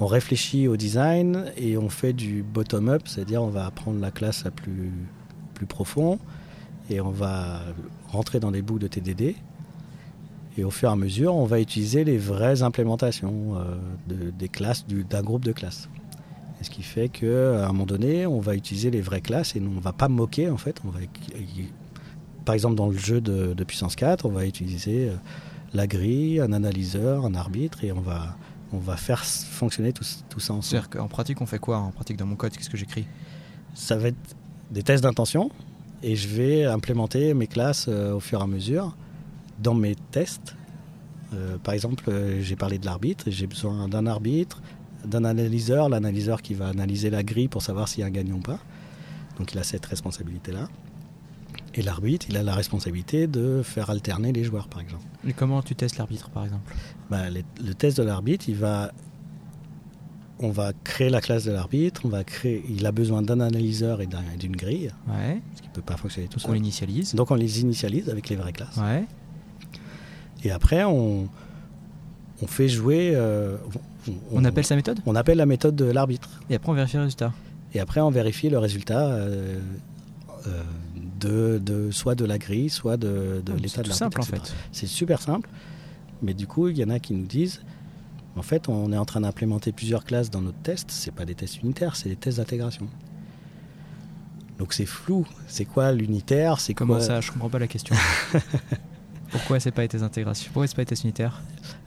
on 0.00 0.06
réfléchit 0.06 0.66
au 0.68 0.76
design 0.76 1.44
et 1.56 1.76
on 1.78 1.88
fait 1.88 2.12
du 2.12 2.42
bottom-up, 2.42 3.02
c'est-à-dire 3.06 3.42
on 3.42 3.48
va 3.48 3.70
prendre 3.70 4.00
la 4.00 4.10
classe 4.10 4.44
la 4.44 4.50
plus, 4.50 4.90
profond 5.68 6.18
et 6.90 7.00
on 7.00 7.10
va 7.10 7.60
rentrer 8.08 8.38
dans 8.40 8.50
les 8.50 8.60
bouts 8.60 8.78
de 8.78 8.86
TDD. 8.86 9.34
Et 10.58 10.62
au 10.64 10.70
fur 10.70 10.90
et 10.90 10.92
à 10.92 10.96
mesure, 10.96 11.34
on 11.34 11.46
va 11.46 11.58
utiliser 11.58 12.04
les 12.04 12.18
vraies 12.18 12.62
implémentations 12.62 13.56
euh, 13.56 13.76
de- 14.08 14.30
des 14.30 14.48
classes, 14.48 14.86
du- 14.86 15.04
d'un 15.04 15.22
groupe 15.22 15.42
de 15.44 15.52
classes. 15.52 15.88
Ce 16.60 16.68
qui 16.70 16.82
fait 16.82 17.08
qu'à 17.08 17.64
un 17.64 17.68
moment 17.68 17.86
donné, 17.86 18.26
on 18.26 18.40
va 18.40 18.54
utiliser 18.54 18.90
les 18.90 19.00
vraies 19.00 19.20
classes 19.22 19.56
et 19.56 19.60
on 19.60 19.74
ne 19.76 19.80
va 19.80 19.92
pas 19.92 20.08
moquer 20.08 20.50
en 20.50 20.56
fait. 20.58 20.80
Par 22.44 22.54
exemple, 22.54 22.74
dans 22.74 22.88
le 22.88 22.98
jeu 22.98 23.20
de, 23.20 23.54
de 23.54 23.64
puissance 23.64 23.96
4, 23.96 24.26
on 24.26 24.30
va 24.30 24.44
utiliser 24.46 25.08
euh, 25.08 25.14
la 25.72 25.86
grille, 25.86 26.40
un 26.40 26.52
analyseur, 26.52 27.24
un 27.24 27.34
arbitre 27.34 27.84
et 27.84 27.92
on 27.92 28.00
va, 28.00 28.36
on 28.74 28.78
va 28.78 28.96
faire 28.96 29.24
fonctionner 29.24 29.92
tout, 29.92 30.04
tout 30.28 30.40
ça 30.40 30.52
ensemble. 30.52 30.64
C'est-à-dire 30.64 30.90
qu'en 30.90 31.08
pratique, 31.08 31.40
on 31.40 31.46
fait 31.46 31.58
quoi? 31.58 31.78
En 31.78 31.90
pratique, 31.90 32.16
dans 32.16 32.26
mon 32.26 32.36
code, 32.36 32.56
qu'est-ce 32.56 32.70
que 32.70 32.76
j'écris? 32.76 33.06
Ça 33.74 33.96
va 33.96 34.08
être 34.08 34.36
des 34.70 34.82
tests 34.82 35.02
d'intention 35.02 35.50
et 36.02 36.16
je 36.16 36.28
vais 36.28 36.64
implémenter 36.64 37.34
mes 37.34 37.46
classes 37.46 37.86
euh, 37.88 38.14
au 38.14 38.20
fur 38.20 38.40
et 38.40 38.42
à 38.42 38.46
mesure 38.46 38.96
dans 39.62 39.74
mes 39.74 39.94
tests. 40.10 40.56
Euh, 41.32 41.56
par 41.58 41.74
exemple, 41.74 42.04
euh, 42.08 42.42
j'ai 42.42 42.56
parlé 42.56 42.78
de 42.78 42.86
l'arbitre, 42.86 43.24
j'ai 43.28 43.46
besoin 43.46 43.88
d'un 43.88 44.06
arbitre, 44.06 44.60
d'un 45.04 45.24
analyseur, 45.24 45.88
l'analyseur 45.88 46.42
qui 46.42 46.54
va 46.54 46.68
analyser 46.68 47.10
la 47.10 47.22
grille 47.22 47.48
pour 47.48 47.62
savoir 47.62 47.88
s'il 47.88 48.00
y 48.00 48.02
a 48.02 48.06
un 48.06 48.10
gagnant 48.10 48.36
ou 48.36 48.40
pas. 48.40 48.58
Donc 49.38 49.52
il 49.52 49.58
a 49.58 49.64
cette 49.64 49.86
responsabilité-là. 49.86 50.68
Et 51.76 51.82
l'arbitre, 51.82 52.26
il 52.28 52.36
a 52.36 52.42
la 52.42 52.54
responsabilité 52.54 53.26
de 53.26 53.60
faire 53.64 53.90
alterner 53.90 54.32
les 54.32 54.44
joueurs, 54.44 54.68
par 54.68 54.80
exemple. 54.80 55.04
Et 55.26 55.32
comment 55.32 55.60
tu 55.62 55.74
testes 55.74 55.98
l'arbitre, 55.98 56.30
par 56.30 56.44
exemple? 56.44 56.72
Bah, 57.10 57.28
les- 57.30 57.44
le 57.64 57.74
test 57.74 57.96
de 57.98 58.02
l'arbitre, 58.04 58.48
il 58.48 58.54
va, 58.54 58.92
on 60.38 60.50
va 60.50 60.72
créer 60.84 61.10
la 61.10 61.20
classe 61.20 61.44
de 61.44 61.52
l'arbitre, 61.52 62.02
on 62.04 62.08
va 62.08 62.22
créer, 62.24 62.64
il 62.68 62.86
a 62.86 62.92
besoin 62.92 63.22
d'un 63.22 63.40
analyseur 63.40 64.00
et 64.00 64.06
d'un- 64.06 64.22
d'une 64.38 64.54
grille, 64.56 64.92
Ouais. 65.08 65.40
parce 65.48 65.60
qu'il 65.60 65.70
ne 65.70 65.74
peut 65.74 65.82
pas 65.82 65.96
fonctionner 65.96 66.28
tout 66.28 66.38
Donc 66.38 66.44
on 66.44 66.48
seul. 66.52 66.56
l'initialise. 66.56 67.14
Donc 67.14 67.30
on 67.30 67.34
les 67.34 67.60
initialise 67.60 68.08
avec 68.08 68.28
les 68.28 68.36
vraies 68.36 68.52
classes. 68.52 68.76
Ouais. 68.76 69.04
Et 70.44 70.50
après, 70.52 70.84
on, 70.84 71.28
on 72.42 72.46
fait 72.46 72.68
jouer. 72.68 73.12
euh, 73.14 73.56
On 74.32 74.44
appelle 74.44 74.64
sa 74.64 74.76
méthode? 74.76 75.00
on 75.06 75.14
appelle 75.16 75.38
la 75.38 75.46
méthode 75.46 75.74
de 75.74 75.86
l'arbitre. 75.86 76.28
Et 76.50 76.54
après, 76.56 76.70
on 76.70 76.74
vérifie 76.74 76.96
le 76.98 77.02
résultat. 77.04 77.32
Et 77.72 77.80
après, 77.80 78.00
on 78.00 78.10
vérifie 78.10 78.50
le 78.50 78.58
résultat 78.58 79.06
euh, 79.08 79.58
euh, 80.46 80.62
de, 81.24 81.58
de- 81.64 81.90
soit 81.90 82.14
de 82.14 82.24
la 82.24 82.38
grille, 82.38 82.70
soit 82.70 82.96
de, 82.96 83.42
de 83.44 83.52
Ah, 83.52 83.56
l'état 83.56 83.68
C'est 83.68 83.82
de 83.82 83.88
l'arbitre. 83.88 83.96
simple, 83.96 84.20
en 84.20 84.24
fait. 84.24 84.54
C'est 84.72 84.86
super 84.86 85.20
simple. 85.20 85.48
Mais 86.22 86.34
du 86.34 86.46
coup, 86.46 86.68
il 86.68 86.78
y 86.78 86.84
en 86.84 86.90
a 86.90 86.98
qui 86.98 87.12
nous 87.14 87.26
disent 87.26 87.60
en 88.36 88.42
fait, 88.42 88.68
on 88.68 88.92
est 88.92 88.96
en 88.98 89.04
train 89.04 89.20
d'implémenter 89.20 89.70
plusieurs 89.70 90.04
classes 90.04 90.28
dans 90.30 90.40
notre 90.42 90.58
test. 90.58 90.90
C'est 90.90 91.12
pas 91.14 91.24
des 91.24 91.34
tests 91.36 91.62
unitaires, 91.62 91.94
c'est 91.96 92.08
des 92.08 92.16
tests 92.16 92.38
d'intégration. 92.38 92.88
Donc 94.58 94.72
c'est 94.72 94.86
flou. 94.86 95.26
C'est 95.46 95.64
quoi 95.64 95.92
l'unitaire? 95.92 96.58
C'est 96.60 96.74
Comment 96.74 96.94
quoi- 96.94 97.02
ça? 97.04 97.20
Je 97.20 97.30
comprends 97.30 97.48
pas 97.50 97.58
la 97.60 97.66
question. 97.68 97.94
Pourquoi 99.30 99.58
c'est 99.58 99.72
pas 99.72 99.82
été 99.84 100.00
intégration 100.02 100.50
Pourquoi 100.52 100.66
c'est 100.68 100.76
pas 100.76 100.82
été 100.82 100.94
unitaire 101.02 101.42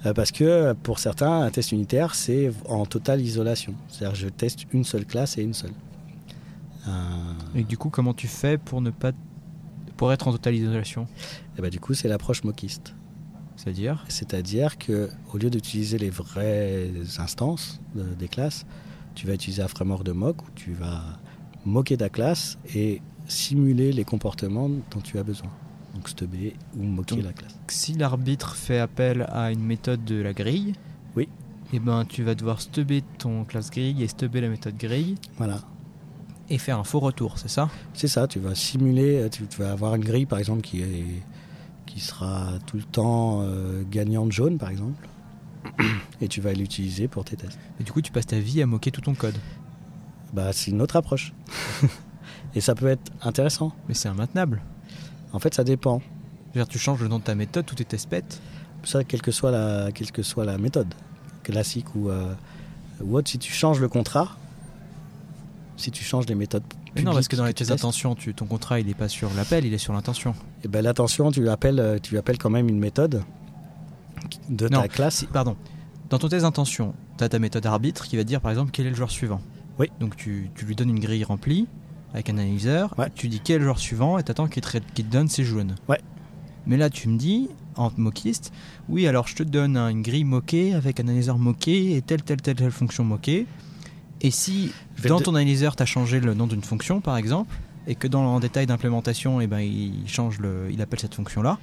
Euh, 0.05 0.13
Parce 0.13 0.31
que 0.31 0.73
pour 0.83 0.99
certains, 0.99 1.41
un 1.43 1.49
test 1.49 1.71
unitaire, 1.71 2.13
c'est 2.15 2.51
en 2.67 2.85
totale 2.85 3.21
isolation. 3.21 3.73
C'est-à-dire 3.89 4.15
je 4.15 4.27
teste 4.27 4.65
une 4.73 4.83
seule 4.83 5.05
classe 5.05 5.37
et 5.37 5.43
une 5.43 5.53
seule. 5.53 5.71
Euh, 6.87 6.91
Et 7.55 7.63
du 7.63 7.77
coup, 7.77 7.89
comment 7.89 8.13
tu 8.13 8.27
fais 8.27 8.57
pour 8.57 8.81
ne 8.81 8.89
pas 8.89 9.11
pour 9.97 10.11
être 10.13 10.27
en 10.27 10.31
totale 10.31 10.55
isolation 10.55 11.07
et 11.57 11.61
ben, 11.61 11.69
du 11.69 11.79
coup, 11.79 11.93
c'est 11.93 12.07
l'approche 12.07 12.43
mockiste. 12.43 12.93
C'est-à-dire 13.55 14.05
C'est-à-dire 14.07 14.77
que 14.77 15.09
au 15.33 15.37
lieu 15.37 15.49
d'utiliser 15.49 15.97
les 15.97 16.09
vraies 16.11 16.91
instances 17.17 17.81
de- 17.95 18.03
des 18.13 18.27
classes, 18.27 18.65
tu 19.15 19.25
vas 19.25 19.33
utiliser 19.33 19.63
un 19.63 19.67
framework 19.67 20.03
de 20.03 20.11
mock 20.11 20.43
où 20.43 20.51
tu 20.55 20.73
vas 20.73 21.01
moquer 21.65 21.97
ta 21.97 22.09
classe 22.09 22.57
et 22.75 23.01
simuler 23.27 23.91
les 23.91 24.03
comportements 24.05 24.69
dont 24.69 25.01
tu 25.03 25.17
as 25.17 25.23
besoin. 25.23 25.49
Donc 25.95 26.07
stubber 26.07 26.55
ou 26.77 26.83
moquer 26.83 27.15
Donc, 27.15 27.25
la 27.25 27.33
classe. 27.33 27.55
si 27.67 27.93
l'arbitre 27.93 28.55
fait 28.55 28.77
appel 28.79 29.25
à 29.31 29.51
une 29.51 29.63
méthode 29.63 30.05
de 30.05 30.21
la 30.21 30.33
grille, 30.33 30.73
Oui. 31.15 31.27
et 31.73 31.79
ben 31.79 32.05
tu 32.05 32.21
vas 32.21 32.35
devoir 32.35 32.61
stubber 32.61 33.01
ton 33.17 33.43
classe 33.43 33.71
grille 33.71 34.03
et 34.03 34.07
stubber 34.07 34.41
la 34.41 34.49
méthode 34.49 34.77
grille 34.77 35.15
Voilà. 35.37 35.61
Et 36.49 36.57
faire 36.57 36.79
un 36.79 36.83
faux 36.83 36.99
retour, 36.99 37.37
c'est 37.37 37.49
ça? 37.49 37.69
C'est 37.93 38.07
ça, 38.07 38.27
tu 38.27 38.39
vas 38.39 38.55
simuler, 38.55 39.27
tu, 39.31 39.45
tu 39.47 39.61
vas 39.61 39.71
avoir 39.71 39.95
une 39.95 40.03
grille 40.03 40.25
par 40.25 40.39
exemple 40.39 40.61
qui, 40.61 40.81
est, 40.81 41.05
qui 41.85 41.99
sera 41.99 42.51
tout 42.65 42.77
le 42.77 42.83
temps 42.83 43.41
euh, 43.41 43.83
gagnante 43.89 44.31
jaune 44.31 44.57
par 44.57 44.69
exemple, 44.69 45.07
et 46.21 46.27
tu 46.27 46.41
vas 46.41 46.53
l'utiliser 46.53 47.07
pour 47.07 47.25
tes 47.25 47.35
tests. 47.35 47.59
Et 47.79 47.83
du 47.83 47.91
coup, 47.91 48.01
tu 48.01 48.11
passes 48.11 48.27
ta 48.27 48.39
vie 48.39 48.61
à 48.61 48.65
moquer 48.65 48.91
tout 48.91 49.01
ton 49.01 49.15
code. 49.15 49.37
Bah, 50.33 50.53
c'est 50.53 50.71
une 50.71 50.81
autre 50.81 50.95
approche. 50.95 51.33
et 52.55 52.61
ça 52.61 52.75
peut 52.75 52.87
être 52.87 53.11
intéressant. 53.21 53.73
Mais 53.87 53.93
c'est 53.93 54.09
immaintenable. 54.09 54.61
En 55.33 55.39
fait, 55.39 55.53
ça 55.53 55.63
dépend. 55.63 56.01
Tu 56.69 56.79
changes 56.79 57.01
le 57.01 57.07
nom 57.07 57.19
de 57.19 57.23
ta 57.23 57.35
méthode, 57.35 57.65
tous 57.65 57.75
tes 57.75 57.85
tests 57.85 58.09
pètent. 58.09 58.41
Ça, 58.83 59.03
quelle 59.03 59.21
que 59.21 59.31
soit 59.31 59.51
la, 59.51 59.91
quelle 59.91 60.11
que 60.11 60.23
soit 60.23 60.45
la 60.45 60.57
méthode, 60.57 60.93
classique 61.43 61.93
ou, 61.95 62.09
euh, 62.09 62.33
ou 63.03 63.17
autre, 63.17 63.29
si 63.29 63.37
tu 63.37 63.51
changes 63.51 63.79
le 63.79 63.89
contrat, 63.89 64.37
si 65.77 65.91
tu 65.91 66.03
changes 66.03 66.25
les 66.27 66.35
méthodes 66.35 66.63
non, 67.03 67.13
parce 67.13 67.27
que 67.27 67.35
dans 67.35 67.45
les 67.45 67.53
tes 67.53 67.71
intentions, 67.71 68.15
tu, 68.15 68.33
ton 68.33 68.45
contrat, 68.47 68.79
il 68.79 68.89
est 68.89 68.95
pas 68.95 69.07
sur 69.07 69.31
l'appel, 69.35 69.65
il 69.65 69.73
est 69.73 69.77
sur 69.77 69.93
l'intention. 69.93 70.33
eh 70.63 70.67
ben, 70.67 70.81
l'attention, 70.83 71.31
tu 71.31 71.47
appelles, 71.47 71.79
euh, 71.79 71.99
tu 72.01 72.17
appelles 72.17 72.39
quand 72.39 72.49
même 72.49 72.67
une 72.67 72.79
méthode 72.79 73.21
de 74.49 74.67
Non, 74.67 74.81
ta 74.81 74.87
classe. 74.87 75.25
Pardon. 75.31 75.55
Dans 76.09 76.17
ton 76.17 76.27
test 76.29 76.43
d'intention, 76.43 76.93
tu 77.17 77.23
as 77.23 77.29
ta 77.29 77.37
méthode 77.39 77.65
arbitre 77.65 78.07
qui 78.07 78.17
va 78.17 78.23
dire 78.23 78.41
par 78.41 78.49
exemple 78.51 78.71
quel 78.71 78.87
est 78.87 78.89
le 78.89 78.95
joueur 78.95 79.11
suivant. 79.11 79.41
Oui. 79.77 79.91
Donc 79.99 80.15
tu, 80.15 80.49
tu 80.55 80.65
lui 80.65 80.75
donnes 80.75 80.89
une 80.89 80.99
grille 80.99 81.23
remplie 81.23 81.67
avec 82.13 82.29
un 82.29 82.37
analyseur, 82.37 82.95
Ouais. 82.97 83.09
tu 83.13 83.27
dis 83.27 83.41
quel 83.43 83.57
est 83.57 83.59
le 83.59 83.65
joueur 83.65 83.79
suivant 83.79 84.17
et 84.17 84.23
tu 84.23 84.31
attends 84.31 84.47
qu'il 84.47 84.63
te, 84.63 85.01
donne 85.03 85.27
ses 85.27 85.43
jaunes. 85.43 85.75
Ouais. 85.87 86.01
Mais 86.65 86.77
là 86.77 86.89
tu 86.89 87.09
me 87.09 87.17
dis, 87.19 87.49
en 87.75 87.91
moquiste, 87.97 88.51
oui 88.89 89.05
alors 89.07 89.27
je 89.27 89.35
te 89.35 89.43
donne 89.43 89.77
un- 89.77 89.89
une 89.89 90.01
grille 90.01 90.23
moquée 90.23 90.73
avec 90.73 90.99
un 90.99 91.03
analyseur 91.03 91.37
moqué 91.37 91.95
et 91.95 92.01
telle 92.01 92.23
telle 92.23 92.41
telle 92.41 92.55
telle 92.55 92.71
fonction 92.71 93.03
moquée. 93.03 93.45
Et 94.21 94.31
si 94.31 94.71
dans 95.07 95.19
ton 95.19 95.35
analyseur 95.35 95.75
tu 95.75 95.83
as 95.83 95.85
changé 95.85 96.19
le 96.19 96.33
nom 96.33 96.47
d'une 96.47 96.63
fonction 96.63 97.01
par 97.01 97.17
exemple, 97.17 97.55
et 97.87 97.95
que 97.95 98.07
dans 98.07 98.23
en 98.23 98.39
détail 98.39 98.65
d'implémentation, 98.65 99.39
eh 99.39 99.47
ben, 99.47 99.59
il 99.59 100.07
change 100.07 100.39
le, 100.39 100.69
il 100.71 100.81
appelle 100.81 100.99
cette 100.99 101.15
fonction 101.15 101.41
là, 101.41 101.57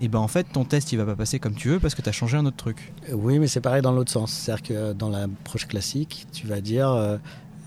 et 0.00 0.08
ben 0.08 0.18
en 0.18 0.28
fait 0.28 0.44
ton 0.52 0.64
test 0.64 0.92
il 0.92 0.96
va 0.96 1.04
pas 1.04 1.14
passer 1.14 1.38
comme 1.38 1.54
tu 1.54 1.68
veux 1.68 1.78
parce 1.78 1.94
que 1.94 2.02
tu 2.02 2.08
as 2.08 2.12
changé 2.12 2.36
un 2.36 2.46
autre 2.46 2.56
truc. 2.56 2.92
Oui, 3.12 3.38
mais 3.38 3.46
c'est 3.46 3.60
pareil 3.60 3.82
dans 3.82 3.92
l'autre 3.92 4.10
sens. 4.10 4.32
C'est-à-dire 4.32 4.62
que 4.62 4.92
dans 4.92 5.08
l'approche 5.08 5.68
classique, 5.68 6.26
tu 6.32 6.46
vas 6.46 6.60
dire, 6.60 6.90
euh, 6.90 7.18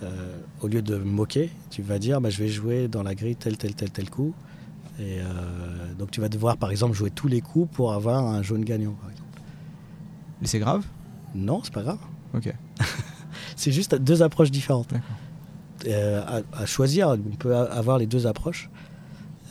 euh, 0.04 0.38
au 0.62 0.68
lieu 0.68 0.82
de 0.82 0.98
moquer, 0.98 1.50
tu 1.70 1.82
vas 1.82 1.98
dire, 1.98 2.20
bah, 2.20 2.30
je 2.30 2.44
vais 2.44 2.50
jouer 2.50 2.88
dans 2.88 3.04
la 3.04 3.16
grille 3.16 3.38
tel, 3.38 3.58
tel, 3.58 3.74
tel, 3.74 3.90
tel 3.92 4.10
coup. 4.10 4.34
Et 5.00 5.20
euh, 5.20 5.24
donc 5.98 6.12
tu 6.12 6.20
vas 6.20 6.30
devoir, 6.30 6.58
par 6.58 6.72
exemple, 6.72 6.94
jouer 6.94 7.12
tous 7.12 7.28
les 7.28 7.42
coups 7.42 7.74
pour 7.74 7.94
avoir 7.94 8.26
un 8.26 8.42
jaune 8.42 8.66
gagnant. 8.66 8.96
Par 9.02 9.12
exemple. 9.12 9.42
Et 10.42 10.48
c'est 10.48 10.60
grave? 10.60 10.86
Non, 11.34 11.62
c'est 11.64 11.74
pas 11.74 11.84
grave. 11.84 12.00
Ok. 12.34 12.54
C'est 13.56 13.72
juste 13.72 13.96
deux 13.96 14.22
approches 14.22 14.52
différentes. 14.52 14.94
Euh, 15.88 16.24
à, 16.26 16.62
à 16.62 16.66
choisir, 16.66 17.10
on 17.10 17.36
peut 17.36 17.56
avoir 17.56 17.98
les 17.98 18.06
deux 18.06 18.28
approches. 18.28 18.70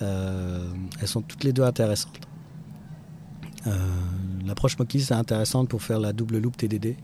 Euh, 0.02 0.66
elles 1.00 1.08
sont 1.08 1.22
toutes 1.22 1.44
les 1.44 1.52
deux 1.52 1.62
intéressantes. 1.62 2.20
Euh, 3.66 3.70
L'approche 4.46 4.78
Moki, 4.78 5.00
c'est 5.00 5.14
intéressante 5.14 5.68
pour 5.68 5.82
faire 5.82 5.98
la 5.98 6.12
double 6.12 6.38
loop 6.38 6.56
TDD. 6.56 6.96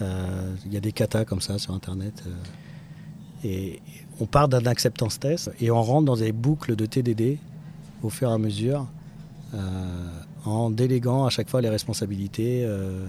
Il 0.00 0.72
y 0.72 0.76
a 0.76 0.80
des 0.80 0.92
katas 0.92 1.24
comme 1.24 1.40
ça 1.40 1.58
sur 1.58 1.72
Internet. 1.72 2.24
et 3.44 3.80
on 4.20 4.26
part 4.26 4.48
d'un 4.48 4.64
acceptance 4.66 5.18
test 5.18 5.50
et 5.60 5.70
on 5.70 5.82
rentre 5.82 6.06
dans 6.06 6.16
des 6.16 6.32
boucles 6.32 6.76
de 6.76 6.86
TDD 6.86 7.38
au 8.02 8.10
fur 8.10 8.30
et 8.30 8.32
à 8.32 8.38
mesure 8.38 8.86
euh, 9.54 9.58
en 10.44 10.70
déléguant 10.70 11.24
à 11.24 11.30
chaque 11.30 11.48
fois 11.48 11.60
les 11.60 11.68
responsabilités 11.68 12.64
euh, 12.64 13.06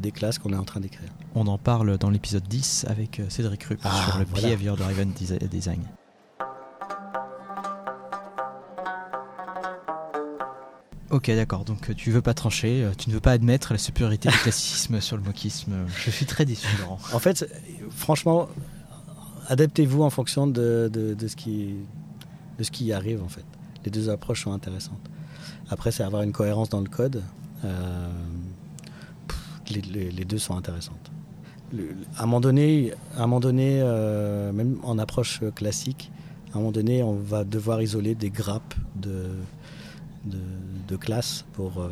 des 0.00 0.12
classes 0.12 0.38
qu'on 0.38 0.52
est 0.52 0.56
en 0.56 0.64
train 0.64 0.80
d'écrire. 0.80 1.08
On 1.34 1.46
en 1.46 1.58
parle 1.58 1.96
dans 1.98 2.10
l'épisode 2.10 2.46
10 2.48 2.86
avec 2.88 3.20
euh, 3.20 3.28
Cédric 3.28 3.62
Rupp 3.64 3.80
Ah, 3.84 4.06
sur 4.08 4.18
le 4.18 4.24
voilà. 4.26 4.48
behavior 4.48 4.76
driven 4.76 5.12
desi- 5.12 5.48
design. 5.48 5.80
Ok, 11.10 11.30
d'accord. 11.30 11.64
Donc 11.64 11.88
euh, 11.90 11.94
tu 11.94 12.10
veux 12.10 12.20
pas 12.20 12.34
trancher, 12.34 12.82
euh, 12.82 12.92
tu 12.98 13.08
ne 13.10 13.14
veux 13.14 13.20
pas 13.20 13.30
admettre 13.32 13.72
la 13.72 13.78
supériorité 13.78 14.28
du 14.28 14.36
classicisme 14.42 15.00
sur 15.00 15.16
le 15.16 15.22
moquisme. 15.22 15.72
Je 16.04 16.10
suis 16.10 16.26
très 16.26 16.44
déçu, 16.44 16.66
Laurent. 16.80 16.98
En 17.12 17.18
fait, 17.20 17.46
franchement, 17.90 18.48
adaptez-vous 19.48 20.02
en 20.02 20.10
fonction 20.10 20.46
de, 20.48 20.90
de, 20.92 21.14
de 21.14 21.28
ce 21.28 21.36
qui, 21.36 21.74
de 22.58 22.64
ce 22.64 22.70
qui 22.72 22.92
arrive, 22.92 23.22
en 23.22 23.28
fait. 23.28 23.44
Les 23.84 23.90
deux 23.92 24.10
approches 24.10 24.42
sont 24.42 24.52
intéressantes. 24.52 24.98
Après, 25.70 25.92
c'est 25.92 26.02
avoir 26.02 26.22
une 26.22 26.32
cohérence 26.32 26.68
dans 26.70 26.80
le 26.80 26.88
code. 26.88 27.22
Euh, 27.64 28.08
les, 29.76 29.82
les- 29.82 30.10
les 30.10 30.24
deux 30.24 30.38
sont 30.38 30.56
intéressantes. 30.56 31.10
Le- 31.72 31.94
à 32.16 32.22
un 32.22 32.26
moment 32.26 32.40
donné, 32.40 32.92
à 33.16 33.22
un 33.22 33.26
moment 33.26 33.40
donné 33.40 33.80
euh, 33.82 34.52
même 34.52 34.78
en 34.82 34.98
approche 34.98 35.40
classique, 35.54 36.10
à 36.52 36.56
un 36.56 36.60
moment 36.60 36.72
donné, 36.72 37.02
on 37.02 37.14
va 37.14 37.44
devoir 37.44 37.82
isoler 37.82 38.14
des 38.14 38.30
grappes 38.30 38.74
de, 38.94 39.30
de, 40.24 40.38
de 40.88 40.96
classes 40.96 41.44
pour 41.52 41.80
euh, 41.80 41.90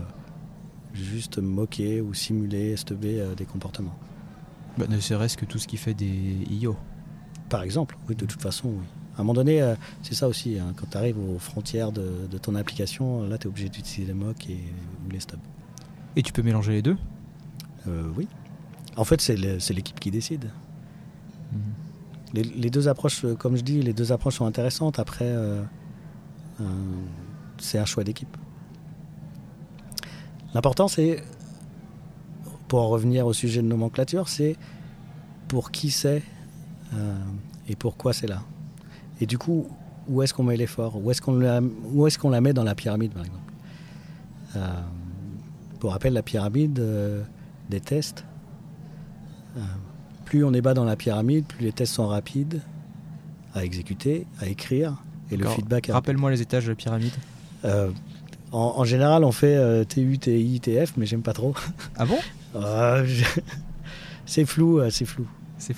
juste 0.95 1.39
moquer 1.39 2.01
ou 2.01 2.15
simuler, 2.15 2.77
stubber 2.77 3.21
euh, 3.21 3.35
des 3.35 3.45
comportements. 3.45 3.95
Bah, 4.79 4.87
ne 4.89 4.99
serait-ce 5.01 5.37
que 5.37 5.45
tout 5.45 5.59
ce 5.59 5.67
qui 5.67 5.77
fait 5.77 5.95
des 5.95 6.37
IO. 6.51 6.77
Par 7.49 7.63
exemple, 7.63 7.97
oui, 8.09 8.15
de 8.17 8.25
toute 8.27 8.41
façon, 8.43 8.69
oui. 8.69 8.85
À 9.17 9.21
un 9.21 9.23
moment 9.23 9.35
donné, 9.35 9.63
euh, 9.63 9.77
c'est 10.03 10.15
ça 10.15 10.27
aussi, 10.27 10.59
hein, 10.59 10.73
quand 10.77 10.87
tu 10.91 10.97
arrives 10.97 11.19
aux 11.19 11.39
frontières 11.39 11.93
de, 11.93 12.27
de 12.29 12.39
ton 12.39 12.57
application, 12.57 13.23
là, 13.29 13.39
tu 13.39 13.45
es 13.47 13.49
obligé 13.49 13.69
d'utiliser 13.69 14.07
les 14.13 14.19
mocks 14.19 14.49
et, 14.51 14.59
ou 15.07 15.11
les 15.13 15.21
stubs. 15.21 15.39
Et 16.17 16.23
tu 16.23 16.33
peux 16.33 16.43
mélanger 16.43 16.73
les 16.73 16.83
deux? 16.83 16.97
Euh, 17.89 18.09
oui. 18.17 18.29
En 18.97 19.05
fait, 19.05 19.21
c'est 19.21 19.37
l'équipe 19.75 19.99
qui 19.99 20.11
décide. 20.11 20.51
Mhm. 21.53 21.61
Les, 22.35 22.43
les 22.43 22.71
deux 22.71 22.89
approches, 22.89 23.25
euh, 23.25 23.35
comme 23.35 23.57
je 23.57 23.63
dis, 23.63 23.81
les 23.83 23.93
deux 23.93 24.13
approches 24.13 24.37
sont 24.37 24.47
intéressantes. 24.47 24.99
Après, 24.99 25.27
euh, 25.29 25.63
euh, 26.61 26.65
c'est 27.59 27.79
un 27.79 27.85
choix 27.85 28.05
d'équipe. 28.05 28.37
L'important, 30.53 30.89
c'est, 30.89 31.23
pour 32.69 32.81
en 32.81 32.89
revenir 32.89 33.27
au 33.27 33.33
sujet 33.33 33.63
de 33.63 33.67
nomenclature, 33.67 34.29
c'est 34.29 34.57
pour 35.49 35.71
qui 35.71 35.91
c'est 35.91 36.23
et 37.69 37.75
pourquoi 37.75 38.13
c'est 38.13 38.29
là. 38.29 38.43
Et 39.21 39.27
du 39.27 39.37
coup, 39.37 39.67
où 40.07 40.23
est-ce 40.23 40.33
qu'on 40.33 40.45
met 40.45 40.57
l'effort? 40.57 40.97
Où 41.03 41.11
est-ce 41.11 41.21
qu'on 41.21 41.39
la, 42.31 42.41
met 42.41 42.53
dans 42.53 42.63
la 42.63 42.77
pyramide, 42.77 43.13
par 43.13 43.25
exemple? 43.25 43.53
Pour 45.81 45.91
rappel, 45.91 46.13
la 46.13 46.23
pyramide 46.23 46.81
des 47.71 47.81
tests, 47.81 48.25
euh, 49.57 49.61
plus 50.25 50.45
on 50.45 50.53
est 50.53 50.61
bas 50.61 50.75
dans 50.75 50.85
la 50.85 50.97
pyramide, 50.97 51.45
plus 51.47 51.65
les 51.65 51.73
tests 51.73 51.95
sont 51.95 52.07
rapides 52.07 52.61
à 53.55 53.65
exécuter, 53.65 54.27
à 54.41 54.47
écrire, 54.49 54.97
et 55.31 55.37
le 55.37 55.47
feedback 55.49 55.89
Rappelle-moi 55.93 56.31
les 56.31 56.43
étages 56.43 56.65
de 56.65 56.71
la 56.71 56.75
pyramide. 56.75 57.13
euh, 57.65 57.91
en, 58.53 58.75
en 58.77 58.85
général, 58.85 59.25
on 59.25 59.33
fait 59.33 59.57
euh, 59.57 59.85
TU, 59.85 60.19
TI, 60.19 60.61
TF, 60.61 60.97
mais 60.97 61.07
j'aime 61.07 61.23
pas 61.23 61.33
trop. 61.33 61.55
Ah 61.97 62.07
bon? 62.07 62.19
Je- 63.05 63.25
c'est 64.27 64.45
flou, 64.45 64.81
c'est 64.91 65.05
flou. 65.05 65.27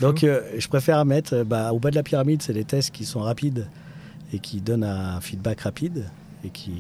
Donc, 0.01 0.21
je 0.59 0.69
préfère 0.69 1.05
mettre 1.05 1.43
bah, 1.45 1.73
au 1.73 1.79
bas 1.79 1.91
de 1.91 1.95
la 1.95 2.03
pyramide, 2.03 2.43
c'est 2.43 2.53
des 2.53 2.65
tests 2.65 2.91
qui 2.91 3.05
sont 3.05 3.21
rapides 3.21 3.67
et 4.33 4.41
qui 4.41 4.61
donnent 4.61 4.85
un 4.85 5.21
feedback 5.21 5.61
rapide 5.61 6.07
et 6.45 6.51
qui, 6.51 6.73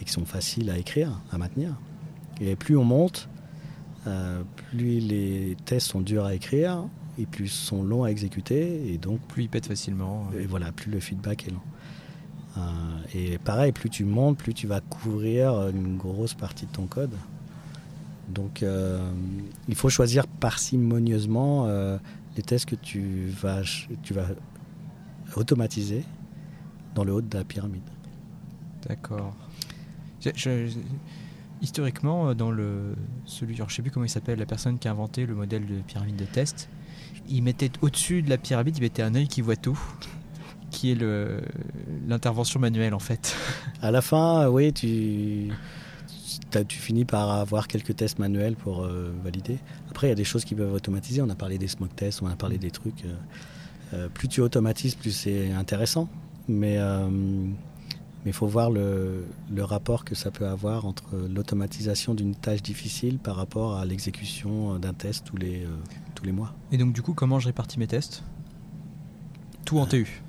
et 0.00 0.04
qui 0.04 0.10
sont 0.12 0.24
faciles 0.24 0.68
à 0.70 0.76
écrire, 0.78 1.20
à 1.30 1.38
maintenir. 1.38 1.70
Et 2.40 2.56
plus 2.56 2.76
on 2.76 2.84
monte, 2.84 3.28
euh, 4.06 4.42
plus 4.70 5.00
les 5.00 5.56
tests 5.64 5.88
sont 5.88 6.00
durs 6.00 6.24
à 6.24 6.34
écrire 6.34 6.84
et 7.18 7.26
plus 7.26 7.46
ils 7.46 7.48
sont 7.48 7.82
longs 7.82 8.04
à 8.04 8.08
exécuter 8.10 8.92
et 8.92 8.98
donc 8.98 9.20
plus 9.20 9.44
il 9.44 9.48
pète 9.48 9.66
facilement. 9.66 10.28
et 10.38 10.46
voilà, 10.46 10.72
plus 10.72 10.90
le 10.90 11.00
feedback 11.00 11.46
est 11.48 11.50
lent. 11.50 11.62
Euh, 12.58 12.60
et 13.14 13.38
pareil, 13.38 13.72
plus 13.72 13.90
tu 13.90 14.04
montes, 14.04 14.38
plus 14.38 14.54
tu 14.54 14.66
vas 14.66 14.80
couvrir 14.80 15.68
une 15.68 15.96
grosse 15.96 16.34
partie 16.34 16.66
de 16.66 16.72
ton 16.72 16.86
code. 16.86 17.12
Donc, 18.28 18.62
euh, 18.62 19.10
il 19.68 19.74
faut 19.74 19.88
choisir 19.88 20.26
parcimonieusement 20.26 21.68
les 22.36 22.42
tests 22.42 22.66
que 22.66 22.76
tu 22.76 23.26
vas, 23.40 23.62
tu 24.02 24.14
vas 24.14 24.26
automatiser 25.36 26.04
dans 26.94 27.04
le 27.04 27.12
haut 27.12 27.20
de 27.22 27.36
la 27.36 27.44
pyramide. 27.44 27.82
D'accord. 28.88 29.34
Je- 30.20 30.30
je- 30.34 30.66
je- 30.66 30.78
historiquement, 31.62 32.28
euh, 32.28 32.34
dans 32.34 32.50
le 32.50 32.94
celui, 33.24 33.54
alors 33.56 33.68
je 33.68 33.76
sais 33.76 33.82
plus 33.82 33.90
comment 33.90 34.06
il 34.06 34.10
s'appelle, 34.10 34.38
la 34.38 34.46
personne 34.46 34.78
qui 34.78 34.88
a 34.88 34.90
inventé 34.90 35.26
le 35.26 35.34
modèle 35.34 35.66
de 35.66 35.80
pyramide 35.80 36.16
de 36.16 36.24
test, 36.24 36.68
il 37.28 37.42
mettait 37.42 37.70
au-dessus 37.82 38.22
de 38.22 38.30
la 38.30 38.38
pyramide, 38.38 38.76
il 38.76 38.82
mettait 38.82 39.02
un 39.02 39.14
œil 39.14 39.28
qui 39.28 39.40
voit 39.40 39.56
tout, 39.56 39.78
qui 40.70 40.92
est 40.92 40.98
l'intervention 42.08 42.60
manuelle 42.60 42.94
en 42.94 42.98
fait. 42.98 43.36
À 43.82 43.90
la 43.90 44.02
fin, 44.02 44.42
euh, 44.42 44.48
oui, 44.48 44.72
tu, 44.72 45.50
tu 46.68 46.78
finis 46.78 47.04
par 47.04 47.30
avoir 47.30 47.68
quelques 47.68 47.96
tests 47.96 48.18
manuels 48.18 48.56
pour 48.56 48.82
euh, 48.82 49.12
valider. 49.22 49.58
Après, 49.90 50.06
il 50.06 50.10
y 50.10 50.12
a 50.12 50.16
des 50.16 50.24
choses 50.24 50.44
qui 50.44 50.54
peuvent 50.54 50.72
automatiser. 50.72 51.22
On 51.22 51.30
a 51.30 51.34
parlé 51.34 51.58
des 51.58 51.68
smoke 51.68 51.94
tests, 51.94 52.22
on 52.22 52.26
a 52.26 52.36
parlé 52.36 52.58
des 52.58 52.70
trucs. 52.70 53.04
plus 54.14 54.28
tu 54.28 54.40
automatises, 54.40 54.94
plus 54.94 55.10
c'est 55.10 55.52
intéressant. 55.52 56.08
Mais 56.48 56.78
mais 58.24 58.30
il 58.30 58.34
faut 58.34 58.46
voir 58.46 58.70
le, 58.70 59.24
le 59.50 59.64
rapport 59.64 60.04
que 60.04 60.14
ça 60.14 60.30
peut 60.30 60.46
avoir 60.46 60.84
entre 60.84 61.04
l'automatisation 61.28 62.14
d'une 62.14 62.34
tâche 62.34 62.62
difficile 62.62 63.18
par 63.18 63.36
rapport 63.36 63.76
à 63.76 63.84
l'exécution 63.84 64.78
d'un 64.78 64.92
test 64.92 65.24
tous 65.24 65.36
les, 65.36 65.64
euh, 65.64 65.68
tous 66.14 66.24
les 66.24 66.32
mois. 66.32 66.54
Et 66.70 66.76
donc 66.76 66.92
du 66.92 67.02
coup, 67.02 67.14
comment 67.14 67.38
je 67.38 67.46
répartis 67.46 67.78
mes 67.78 67.86
tests? 67.86 68.22
Tout 69.64 69.78
en 69.78 69.86
TU, 69.86 70.22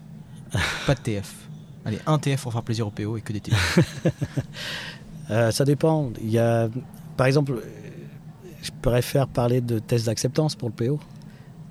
pas 0.86 0.95
de 0.95 0.99
TF. 1.01 1.49
Allez, 1.84 1.99
un 2.06 2.19
TF 2.19 2.43
pour 2.43 2.54
faire 2.54 2.63
plaisir 2.63 2.88
au 2.88 2.91
PO 2.91 3.17
et 3.17 3.21
que 3.21 3.34
des 3.34 3.41
TU. 3.41 3.54
Euh, 5.30 5.49
ça 5.51 5.63
dépend. 5.63 6.12
Il 6.21 6.30
y 6.30 6.39
a, 6.39 6.67
par 7.15 7.25
exemple, 7.25 7.54
euh, 7.54 7.62
je 8.62 8.71
préfère 8.82 9.27
parler 9.27 9.62
de 9.62 9.80
tests 9.80 10.08
d'acceptance 10.08 10.56
pour 10.56 10.67
le 10.67 10.73
PO. 10.75 10.99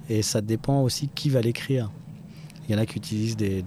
Et 0.08 0.22
ça 0.22 0.40
dépend 0.40 0.80
aussi 0.82 1.08
qui 1.14 1.28
va 1.28 1.42
l'écrire. 1.42 1.90
Il 2.70 2.74
y 2.74 2.76
en 2.76 2.82
a 2.82 2.86
qui 2.86 2.98
utilisent 2.98 3.36
des, 3.36 3.64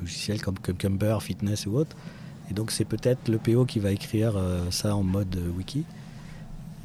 logiciels 0.00 0.40
comme 0.40 0.58
Cucumber, 0.58 1.18
Fitness 1.20 1.66
ou 1.66 1.76
autre. 1.76 1.94
Et 2.50 2.54
donc 2.54 2.70
c'est 2.70 2.86
peut-être 2.86 3.28
le 3.28 3.36
PO 3.36 3.66
qui 3.66 3.78
va 3.78 3.92
écrire 3.92 4.38
euh, 4.38 4.70
ça 4.70 4.96
en 4.96 5.02
mode 5.02 5.38
wiki. 5.54 5.84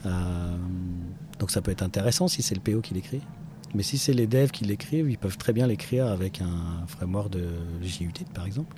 Euh, 0.06 0.58
donc 1.40 1.52
ça 1.52 1.62
peut 1.62 1.72
être 1.72 1.84
intéressant 1.84 2.28
si 2.28 2.42
c'est 2.42 2.54
le 2.54 2.60
PO 2.60 2.82
qui 2.82 2.96
l'écrit. 2.96 3.22
Mais 3.74 3.82
si 3.82 3.98
c'est 3.98 4.12
les 4.12 4.28
devs 4.28 4.52
qui 4.52 4.66
l'écrivent, 4.66 5.10
ils 5.10 5.18
peuvent 5.18 5.38
très 5.38 5.54
bien 5.54 5.68
l'écrire 5.68 6.06
avec 6.06 6.42
un 6.42 6.86
framework 6.88 7.30
de 7.30 7.48
JUnit 7.82 8.12
par 8.34 8.46
exemple 8.46 8.76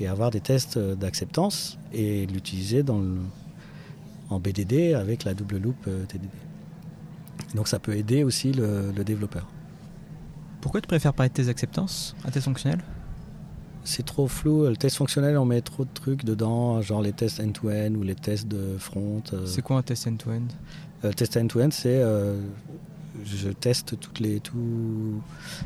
et 0.00 0.08
avoir 0.08 0.32
des 0.32 0.40
tests 0.40 0.76
d'acceptance 0.76 1.78
et 1.92 2.26
l'utiliser 2.26 2.82
dans 2.82 3.00
en 4.28 4.40
BDD 4.40 4.94
avec 4.94 5.22
la 5.22 5.34
double 5.34 5.58
loop 5.58 5.76
euh, 5.86 6.04
TDD. 6.04 6.26
Donc 7.54 7.68
ça 7.68 7.78
peut 7.78 7.94
aider 7.94 8.24
aussi 8.24 8.50
le 8.50 9.04
développeur. 9.04 9.46
Pourquoi 10.66 10.80
tu 10.80 10.88
préfères 10.88 11.14
parler 11.14 11.28
de 11.30 11.34
tes 11.34 11.48
acceptances 11.48 12.16
à 12.24 12.32
tes 12.32 12.40
fonctionnels? 12.40 12.80
C'est 13.84 14.04
trop 14.04 14.26
flou, 14.26 14.66
le 14.66 14.76
test 14.76 14.96
fonctionnel 14.96 15.38
on 15.38 15.44
met 15.44 15.60
trop 15.60 15.84
de 15.84 15.90
trucs 15.94 16.24
dedans, 16.24 16.82
genre 16.82 17.00
les 17.02 17.12
tests 17.12 17.38
end-to-end 17.38 17.94
ou 17.94 18.02
les 18.02 18.16
tests 18.16 18.48
de 18.48 18.76
front. 18.76 19.22
euh. 19.32 19.46
C'est 19.46 19.62
quoi 19.62 19.76
un 19.76 19.82
test 19.82 20.08
end-to-end? 20.08 20.42
Euh, 21.04 21.12
test 21.12 21.36
end-to-end 21.36 21.68
c'est 21.70 22.00
euh, 22.02 22.40
je 23.24 23.48
teste 23.50 23.96
toutes 24.00 24.18
les, 24.18 24.40
tout, 24.40 25.22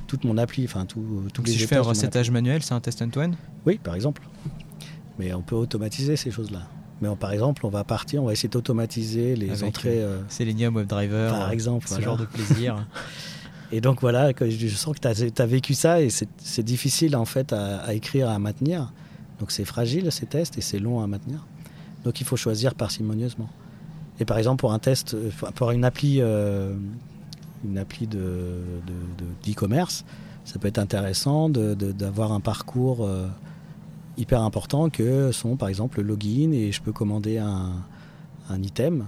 toute 0.07 0.25
mon 0.25 0.37
appli, 0.37 0.67
enfin 0.67 0.85
tout, 0.85 1.23
tous 1.33 1.45
les 1.45 1.53
si 1.53 1.59
je 1.59 1.67
fais 1.67 1.77
un 1.77 1.81
recettage 1.81 2.31
manuel, 2.31 2.63
c'est 2.63 2.75
un 2.75 2.81
test 2.81 3.01
end-to-end? 3.01 3.31
Oui, 3.65 3.79
par 3.83 3.95
exemple. 3.95 4.21
Mais 5.19 5.33
on 5.33 5.41
peut 5.41 5.57
automatiser 5.57 6.17
ces 6.17 6.31
choses-là. 6.31 6.61
Mais 7.01 7.09
on- 7.09 7.17
par 7.17 7.33
exemple, 7.33 7.65
on 7.65 7.71
va 7.71 7.85
partir, 7.85 8.23
on 8.23 8.27
va 8.27 8.33
essayer 8.35 8.51
d'automatiser 8.51 9.35
les 9.35 9.49
Avec, 9.51 9.65
entrées. 9.65 10.03
euh, 10.03 10.21
Selenium 10.29 10.75
WebDriver, 10.77 11.29
Par 11.31 11.51
exemple, 11.53 11.87
ce 11.89 11.95
voilà. 11.95 12.05
genre 12.05 12.17
de 12.19 12.27
plaisir. 12.27 12.87
Et 13.73 13.81
donc 13.81 14.01
voilà, 14.01 14.33
je 14.41 14.69
sens 14.69 14.97
que 14.99 15.01
tu 15.01 15.43
as, 15.43 15.47
vécu 15.47 15.75
ça 15.75 16.01
et 16.01 16.09
c'est 16.11 16.63
difficile 16.63 17.15
en 17.17 17.25
fait 17.25 17.53
à, 17.53 17.79
à 17.79 17.95
écrire, 17.95 18.29
à 18.29 18.39
maintenir. 18.39 18.93
Donc 19.39 19.53
c'est 19.53 19.65
fragile 19.65 20.11
ces 20.11 20.27
tests 20.27 20.59
et 20.59 20.61
c'est 20.61 20.79
long 20.79 21.01
à 21.01 21.07
maintenir. 21.07 21.47
Donc 22.05 22.21
il 22.21 22.27
faut 22.27 22.37
choisir 22.37 22.75
parcimonieusement. 22.75 23.49
Et 24.19 24.25
par 24.25 24.39
exemple 24.39 24.61
pour 24.61 24.73
un 24.73 24.79
test, 24.79 25.15
euh, 25.15 25.31
pour 25.55 25.71
une 25.71 25.85
appli, 25.85 26.21
euh, 26.21 26.75
une 27.65 27.79
appli 27.79 28.07
de 28.07 28.19
de- 28.19 29.25
de- 29.25 29.51
d'e-commerce, 29.53 30.05
ça 30.45 30.59
peut 30.59 30.69
être 30.69 30.79
intéressant 30.79 31.49
d'avoir 31.49 32.33
un 32.33 32.41
parcours 32.41 33.05
euh, 33.05 33.29
hyper 34.17 34.43
important 34.43 34.91
que 34.91 35.33
sont 35.33 35.57
par 35.57 35.69
exemple 35.69 36.01
le 36.01 36.09
login 36.09 36.53
et 36.53 36.73
je 36.73 36.83
peux 36.83 36.93
commander 36.93 37.39
un, 37.39 37.83
item 38.63 39.07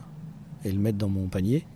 et 0.65 0.71
le 0.71 0.79
mettre 0.79 0.99
dans 0.99 1.09
mon 1.09 1.27
panier 1.27 1.67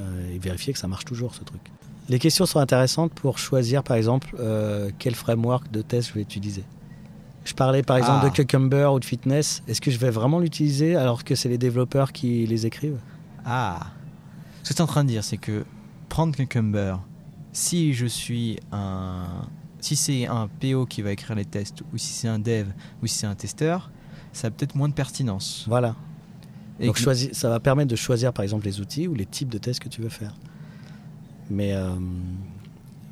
et 0.00 0.38
vérifier 0.38 0.72
que 0.72 0.78
ça 0.78 0.88
marche 0.88 1.04
toujours 1.04 1.34
ce 1.34 1.44
truc. 1.44 1.71
Les 2.08 2.18
questions 2.18 2.46
sont 2.46 2.58
intéressantes 2.58 3.12
pour 3.14 3.38
choisir 3.38 3.82
par 3.82 3.96
exemple 3.96 4.34
euh, 4.40 4.90
quel 4.98 5.14
framework 5.14 5.70
de 5.70 5.82
test 5.82 6.08
je 6.08 6.14
vais 6.14 6.20
utiliser. 6.22 6.64
Je 7.44 7.54
parlais 7.54 7.82
par 7.82 7.96
exemple 7.96 8.20
Ah. 8.24 8.28
de 8.28 8.34
Cucumber 8.34 8.86
ou 8.92 9.00
de 9.00 9.04
Fitness. 9.04 9.62
Est-ce 9.66 9.80
que 9.80 9.90
je 9.90 9.98
vais 9.98 10.10
vraiment 10.10 10.38
l'utiliser 10.38 10.94
alors 10.96 11.24
que 11.24 11.34
c'est 11.34 11.48
les 11.48 11.58
développeurs 11.58 12.12
qui 12.12 12.46
les 12.46 12.66
écrivent? 12.66 12.98
Ah 13.44 13.80
Ce 14.62 14.70
que 14.70 14.74
tu 14.74 14.78
es 14.78 14.82
en 14.82 14.86
train 14.86 15.02
de 15.04 15.08
dire, 15.08 15.24
c'est 15.24 15.38
que 15.38 15.64
prendre 16.08 16.34
Cucumber, 16.36 16.96
si 17.52 17.94
je 17.94 18.06
suis 18.06 18.58
un. 18.72 19.24
Si 19.80 19.96
c'est 19.96 20.26
un 20.28 20.48
PO 20.60 20.86
qui 20.86 21.02
va 21.02 21.10
écrire 21.10 21.34
les 21.34 21.44
tests, 21.44 21.82
ou 21.92 21.98
si 21.98 22.12
c'est 22.12 22.28
un 22.28 22.38
dev, 22.38 22.68
ou 23.02 23.08
si 23.08 23.16
c'est 23.18 23.26
un 23.26 23.34
testeur, 23.34 23.90
ça 24.32 24.46
a 24.46 24.50
peut-être 24.52 24.76
moins 24.76 24.88
de 24.88 24.94
pertinence. 24.94 25.64
Voilà. 25.66 25.96
Et 26.78 26.86
Donc 26.86 27.00
que- 27.02 27.34
ça 27.34 27.48
va 27.48 27.58
permettre 27.58 27.90
de 27.90 27.96
choisir 27.96 28.32
par 28.32 28.44
exemple 28.44 28.64
les 28.66 28.80
outils 28.80 29.08
ou 29.08 29.14
les 29.14 29.26
types 29.26 29.48
de 29.48 29.58
tests 29.58 29.80
que 29.80 29.88
tu 29.88 30.00
veux 30.00 30.08
faire. 30.08 30.34
Mais, 31.50 31.72
euh, 31.74 31.94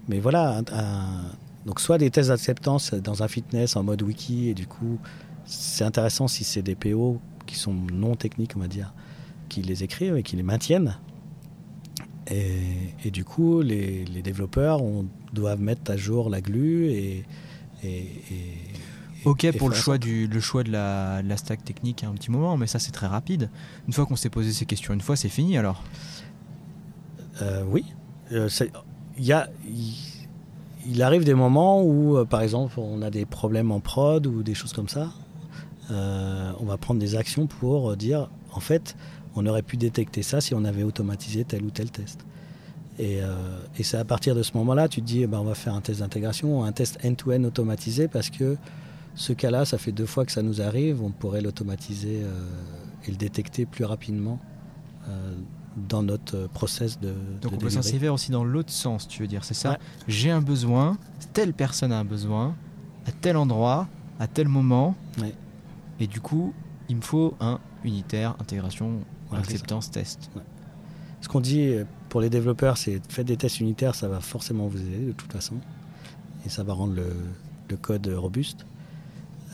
mais 0.08 0.18
voilà, 0.20 0.58
un- 0.58 0.64
un- 0.72 1.24
donc 1.66 1.80
soit 1.80 1.98
des 1.98 2.10
tests 2.10 2.28
d'acceptance 2.30 2.94
dans 2.94 3.22
un 3.22 3.28
fitness 3.28 3.76
en 3.76 3.82
mode 3.82 4.02
wiki 4.02 4.48
et 4.48 4.54
du 4.54 4.66
coup 4.66 4.98
c'est 5.44 5.84
intéressant 5.84 6.26
si 6.28 6.42
c'est 6.44 6.62
des 6.62 6.74
PO 6.74 7.20
qui 7.46 7.56
sont 7.56 7.74
non 7.74 8.14
techniques 8.16 8.52
on 8.56 8.60
va 8.60 8.68
dire, 8.68 8.94
qui 9.48 9.62
les 9.62 9.82
écrivent 9.84 10.16
et 10.16 10.22
qui 10.22 10.36
les 10.36 10.42
maintiennent. 10.42 10.96
Et, 12.28 12.94
et 13.04 13.10
du 13.10 13.24
coup 13.24 13.60
les, 13.60 14.04
les 14.04 14.22
développeurs 14.22 14.82
on, 14.82 15.06
doivent 15.32 15.60
mettre 15.60 15.90
à 15.90 15.96
jour 15.96 16.30
la 16.30 16.40
glue 16.40 16.86
et... 16.90 17.24
et, 17.84 17.88
et- 17.88 18.56
Ok 19.26 19.46
pour 19.58 19.68
le 19.68 19.74
choix, 19.74 19.98
du, 19.98 20.26
le 20.28 20.40
choix 20.40 20.62
de 20.64 20.72
la, 20.72 21.22
de 21.22 21.28
la 21.28 21.36
stack 21.36 21.62
technique 21.62 22.04
à 22.04 22.08
un 22.08 22.12
petit 22.14 22.30
moment, 22.30 22.56
mais 22.56 22.66
ça 22.66 22.78
c'est 22.78 22.90
très 22.90 23.06
rapide. 23.06 23.50
Une 23.86 23.92
fois 23.92 24.06
qu'on 24.06 24.16
s'est 24.16 24.30
posé 24.30 24.50
ces 24.50 24.64
questions 24.64 24.94
une 24.94 25.02
fois, 25.02 25.14
c'est 25.14 25.28
fini 25.28 25.58
alors? 25.58 25.84
Euh, 27.42 27.62
oui. 27.68 27.84
Euh, 28.32 28.48
il 30.86 31.02
arrive 31.02 31.24
des 31.24 31.34
moments 31.34 31.82
où, 31.82 32.16
euh, 32.16 32.24
par 32.24 32.42
exemple, 32.42 32.78
on 32.78 33.02
a 33.02 33.10
des 33.10 33.26
problèmes 33.26 33.70
en 33.70 33.80
prod 33.80 34.26
ou 34.26 34.42
des 34.42 34.54
choses 34.54 34.72
comme 34.72 34.88
ça. 34.88 35.10
Euh, 35.90 36.52
on 36.60 36.64
va 36.64 36.76
prendre 36.76 37.00
des 37.00 37.16
actions 37.16 37.46
pour 37.46 37.96
dire, 37.96 38.30
en 38.52 38.60
fait, 38.60 38.96
on 39.34 39.46
aurait 39.46 39.62
pu 39.62 39.76
détecter 39.76 40.22
ça 40.22 40.40
si 40.40 40.54
on 40.54 40.64
avait 40.64 40.82
automatisé 40.82 41.44
tel 41.44 41.64
ou 41.64 41.70
tel 41.70 41.90
test. 41.90 42.24
Et, 42.98 43.22
euh, 43.22 43.34
c'est 43.82 43.96
à 43.96 44.04
partir 44.04 44.34
de 44.34 44.42
ce 44.42 44.56
moment-là, 44.56 44.88
tu 44.88 45.00
te 45.00 45.06
dis, 45.06 45.22
eh 45.22 45.26
ben, 45.26 45.38
on 45.38 45.44
va 45.44 45.54
faire 45.54 45.74
un 45.74 45.80
test 45.80 46.00
d'intégration, 46.00 46.64
un 46.64 46.72
test 46.72 46.98
end-to-end 47.04 47.44
automatisé, 47.44 48.08
parce 48.08 48.30
que 48.30 48.56
ce 49.14 49.32
cas-là, 49.32 49.64
ça 49.64 49.78
fait 49.78 49.92
deux 49.92 50.06
fois 50.06 50.24
que 50.24 50.32
ça 50.32 50.42
nous 50.42 50.60
arrive, 50.60 51.02
on 51.02 51.10
pourrait 51.10 51.40
l'automatiser 51.40 52.22
et 53.06 53.10
le 53.10 53.16
détecter 53.16 53.66
plus 53.66 53.84
rapidement 53.84 54.38
dans 55.88 56.02
notre 56.02 56.36
euh, 56.36 56.48
process 56.48 56.98
de. 57.00 57.08
Donc 57.08 57.16
de 57.40 57.46
on 57.46 57.50
peut 57.50 57.56
delivery. 57.66 57.72
s'inscrire 57.82 58.14
aussi 58.14 58.30
dans 58.30 58.44
l'autre 58.44 58.70
sens, 58.72 59.08
tu 59.08 59.22
veux 59.22 59.28
dire, 59.28 59.44
c'est 59.44 59.54
ça 59.54 59.70
Ouais. 59.72 59.78
J'ai 60.08 60.30
un 60.30 60.40
besoin, 60.40 60.98
telle 61.32 61.52
personne 61.54 61.92
a 61.92 61.98
un 61.98 62.04
besoin, 62.04 62.54
à 63.06 63.12
tel 63.12 63.36
endroit, 63.36 63.88
à 64.18 64.26
tel 64.26 64.48
moment, 64.48 64.94
Ouais. 65.20 65.34
et 65.98 66.06
du 66.06 66.20
coup, 66.20 66.52
il 66.88 66.96
me 66.96 67.00
faut 67.02 67.34
un 67.40 67.58
unitaire, 67.84 68.36
intégration, 68.40 69.00
c'est 69.30 69.36
acceptance, 69.38 69.90
test. 69.90 70.30
Ce 71.22 71.28
qu'on 71.28 71.40
dit 71.40 71.60
euh, 71.68 71.84
pour 72.08 72.20
les 72.20 72.30
développeurs, 72.30 72.76
c'est 72.76 73.00
faites 73.10 73.26
des 73.26 73.36
tests 73.36 73.60
unitaires, 73.60 73.94
ça 73.94 74.08
va 74.08 74.20
forcément 74.20 74.66
vous 74.68 74.80
aider 74.80 75.06
de 75.06 75.12
toute 75.12 75.32
façon. 75.32 75.54
Et 76.46 76.48
ça 76.48 76.62
va 76.64 76.72
rendre 76.72 76.94
le, 76.94 77.06
le 77.68 77.76
code 77.76 78.06
robuste. 78.08 78.64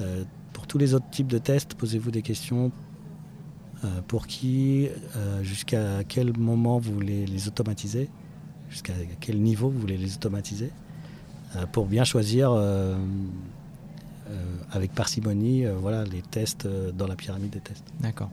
Euh, 0.00 0.22
pour 0.52 0.66
tous 0.66 0.78
les 0.78 0.94
autres 0.94 1.10
types 1.10 1.26
de 1.26 1.38
tests, 1.38 1.74
posez-vous 1.74 2.10
des 2.10 2.22
questions. 2.22 2.70
Euh, 3.84 4.00
pour 4.06 4.26
qui, 4.26 4.88
euh, 5.16 5.42
jusqu'à 5.42 6.02
quel 6.04 6.36
moment 6.38 6.78
vous 6.78 6.94
voulez 6.94 7.26
les 7.26 7.46
automatiser, 7.46 8.08
jusqu'à 8.70 8.94
quel 9.20 9.40
niveau 9.40 9.68
vous 9.68 9.78
voulez 9.78 9.98
les 9.98 10.14
automatiser, 10.14 10.70
euh, 11.56 11.66
pour 11.66 11.86
bien 11.86 12.04
choisir 12.04 12.52
avec 14.72 14.92
parcimonie 14.92 15.64
voilà, 15.66 16.04
les 16.04 16.22
tests 16.22 16.66
dans 16.66 17.06
la 17.06 17.16
pyramide 17.16 17.50
des 17.50 17.60
tests. 17.60 17.84
D'accord. 18.00 18.30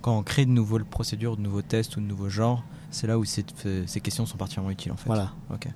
Quand 0.00 0.18
on 0.18 0.22
crée 0.22 0.46
de 0.46 0.50
nouvelles 0.50 0.84
procédures, 0.84 1.36
de 1.36 1.42
nouveaux 1.42 1.62
tests 1.62 1.96
ou 1.96 2.00
de 2.00 2.06
nouveaux 2.06 2.30
genres, 2.30 2.64
c'est 2.90 3.06
là 3.06 3.18
où 3.18 3.24
ces, 3.24 3.44
ces 3.86 4.00
questions 4.00 4.24
sont 4.26 4.38
particulièrement 4.38 4.70
utiles 4.70 4.92
en 4.92 4.96
fait. 4.96 5.06
Voilà. 5.06 5.32
Ok. 5.52 5.68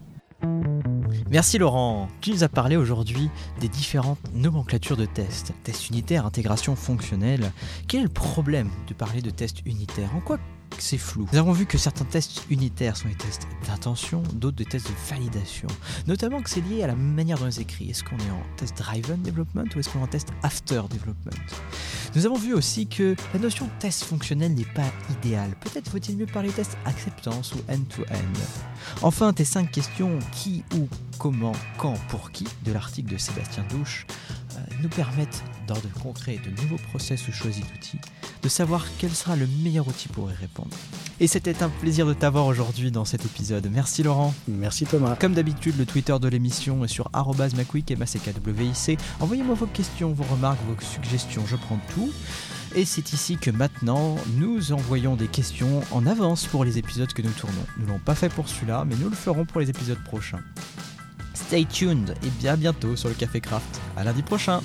Merci 1.31 1.59
Laurent. 1.59 2.09
Tu 2.21 2.31
nous 2.31 2.45
as 2.45 2.49
parlé 2.49 2.77
aujourd'hui 2.77 3.31
des 3.61 3.69
différentes 3.69 4.19
nomenclatures 4.35 4.97
de 4.97 5.07
tests. 5.07 5.53
Test 5.65 5.89
unitaire, 5.89 6.27
intégration 6.27 6.77
fonctionnelle. 6.77 7.51
Quel 7.89 8.01
est 8.01 8.05
le 8.05 8.09
problème 8.09 8.69
de 8.89 8.95
parler 8.95 9.23
de 9.23 9.31
tests 9.31 9.61
unitaires 9.67 10.15
En 10.15 10.21
quoi 10.21 10.39
c'est 10.79 10.99
flou 10.99 11.27
Nous 11.33 11.39
avons 11.39 11.53
vu 11.53 11.67
que 11.67 11.79
certains 11.79 12.05
tests 12.05 12.43
unitaires 12.51 12.97
sont 12.97 13.09
des 13.09 13.15
tests 13.15 13.47
d'intention, 13.67 14.23
d'autres 14.35 14.57
des 14.57 14.65
tests 14.65 14.89
de 14.89 14.95
validation. 15.09 15.69
Notamment 16.07 16.43
que 16.43 16.51
c'est 16.51 16.61
lié 16.61 16.83
à 16.83 16.87
la 16.87 16.95
manière 16.95 17.39
dont 17.39 17.49
ils 17.49 17.61
écrivent. 17.61 17.91
Est-ce 17.91 18.05
qu'on 18.05 18.17
est 18.17 18.31
en 18.31 18.43
test 18.57 18.77
driven 18.79 19.23
development 19.23 19.67
ou 19.75 19.79
est-ce 19.79 19.89
qu'on 19.89 20.01
est 20.01 20.05
en 20.05 20.09
test 20.09 20.29
after 20.43 20.83
development? 20.91 21.39
Nous 22.15 22.27
avons 22.27 22.37
vu 22.37 22.55
aussi 22.55 22.87
que 22.87 23.17
la 23.33 23.41
notion 23.41 23.67
de 23.67 23.71
test 23.79 24.05
fonctionnel 24.05 24.55
n'est 24.55 24.65
pas 24.65 24.91
idéale. 25.11 25.55
Peut-être 25.61 25.91
faut-il 25.91 26.17
mieux 26.17 26.27
parler 26.27 26.51
test 26.51 26.77
acceptance 26.85 27.55
ou 27.55 27.59
end-to-end. 27.71 29.03
Enfin, 29.03 29.33
tes 29.33 29.45
5 29.45 29.71
questions 29.71 30.19
qui, 30.33 30.65
où, 30.77 30.89
comment, 31.19 31.55
quand, 31.79 31.95
pour 32.09 32.31
qui 32.31 32.47
de 32.65 32.73
l'article 32.73 33.13
de 33.13 33.19
Sébastien 33.19 33.65
Douche 33.71 34.07
euh, 34.57 34.61
nous 34.83 34.89
permettent, 34.89 35.43
de 35.67 36.01
concret 36.03 36.39
de 36.45 36.51
nouveaux 36.63 36.83
process 36.91 37.27
ou 37.27 37.33
choisis 37.33 37.65
d'outils, 37.67 37.99
de 38.45 38.49
savoir 38.51 38.85
quel 38.99 39.11
sera 39.11 39.35
le 39.37 39.49
meilleur 39.63 39.89
outil 39.89 40.09
pour 40.09 40.31
y 40.31 40.35
répondre. 40.35 40.77
Et 41.19 41.27
c'était 41.27 41.63
un 41.63 41.71
plaisir 41.71 42.07
de 42.07 42.13
t'avoir 42.13 42.47
aujourd'hui 42.47 42.91
dans 42.91 43.07
cet 43.07 43.25
épisode. 43.25 43.69
Merci 43.73 44.03
Laurent. 44.03 44.35
Merci 44.47 44.85
Thomas. 44.85 45.17
Comme 45.17 45.33
d'habitude, 45.33 45.79
le 45.79 45.87
Twitter 45.87 46.17
de 46.21 46.29
l'émission 46.29 46.85
est 46.85 46.89
sur 46.89 47.11
@macwick 47.13 47.91
et 47.91 47.97
MacWic. 47.97 48.99
Envoyez-moi 49.21 49.55
vos 49.55 49.67
questions, 49.67 50.13
vos 50.13 50.25
remarques, 50.25 50.61
vos 50.69 50.77
suggestions, 50.85 51.45
je 51.47 51.57
prends 51.57 51.81
tout. 51.95 52.13
Et 52.77 52.85
c'est 52.85 53.13
ici 53.13 53.37
que 53.37 53.51
maintenant, 53.51 54.17
nous 54.37 54.73
envoyons 54.73 55.17
des 55.17 55.29
questions 55.29 55.83
en 55.93 56.07
avance 56.07 56.47
pour 56.47 56.65
les 56.65 56.77
épisodes 56.77 57.13
que 57.13 57.23
nous 57.23 57.31
tournons. 57.31 57.55
Nous 57.79 57.87
l'avons 57.87 58.01
pas 58.01 58.17
fait 58.17 58.29
pour 58.29 58.49
celui-là, 58.49 58.85
mais 58.87 58.97
nous 58.97 59.09
le 59.09 59.17
ferons 59.17 59.45
pour 59.45 59.61
les 59.61 59.71
épisodes 59.71 60.03
prochains. 60.05 60.41
Stay 61.35 61.65
tuned 61.65 62.15
et 62.23 62.31
bien 62.41 62.57
bientôt 62.57 62.97
sur 62.97 63.09
le 63.09 63.15
Café 63.15 63.41
Craft. 63.41 63.81
À 63.97 64.05
lundi 64.05 64.23
prochain. 64.23 64.61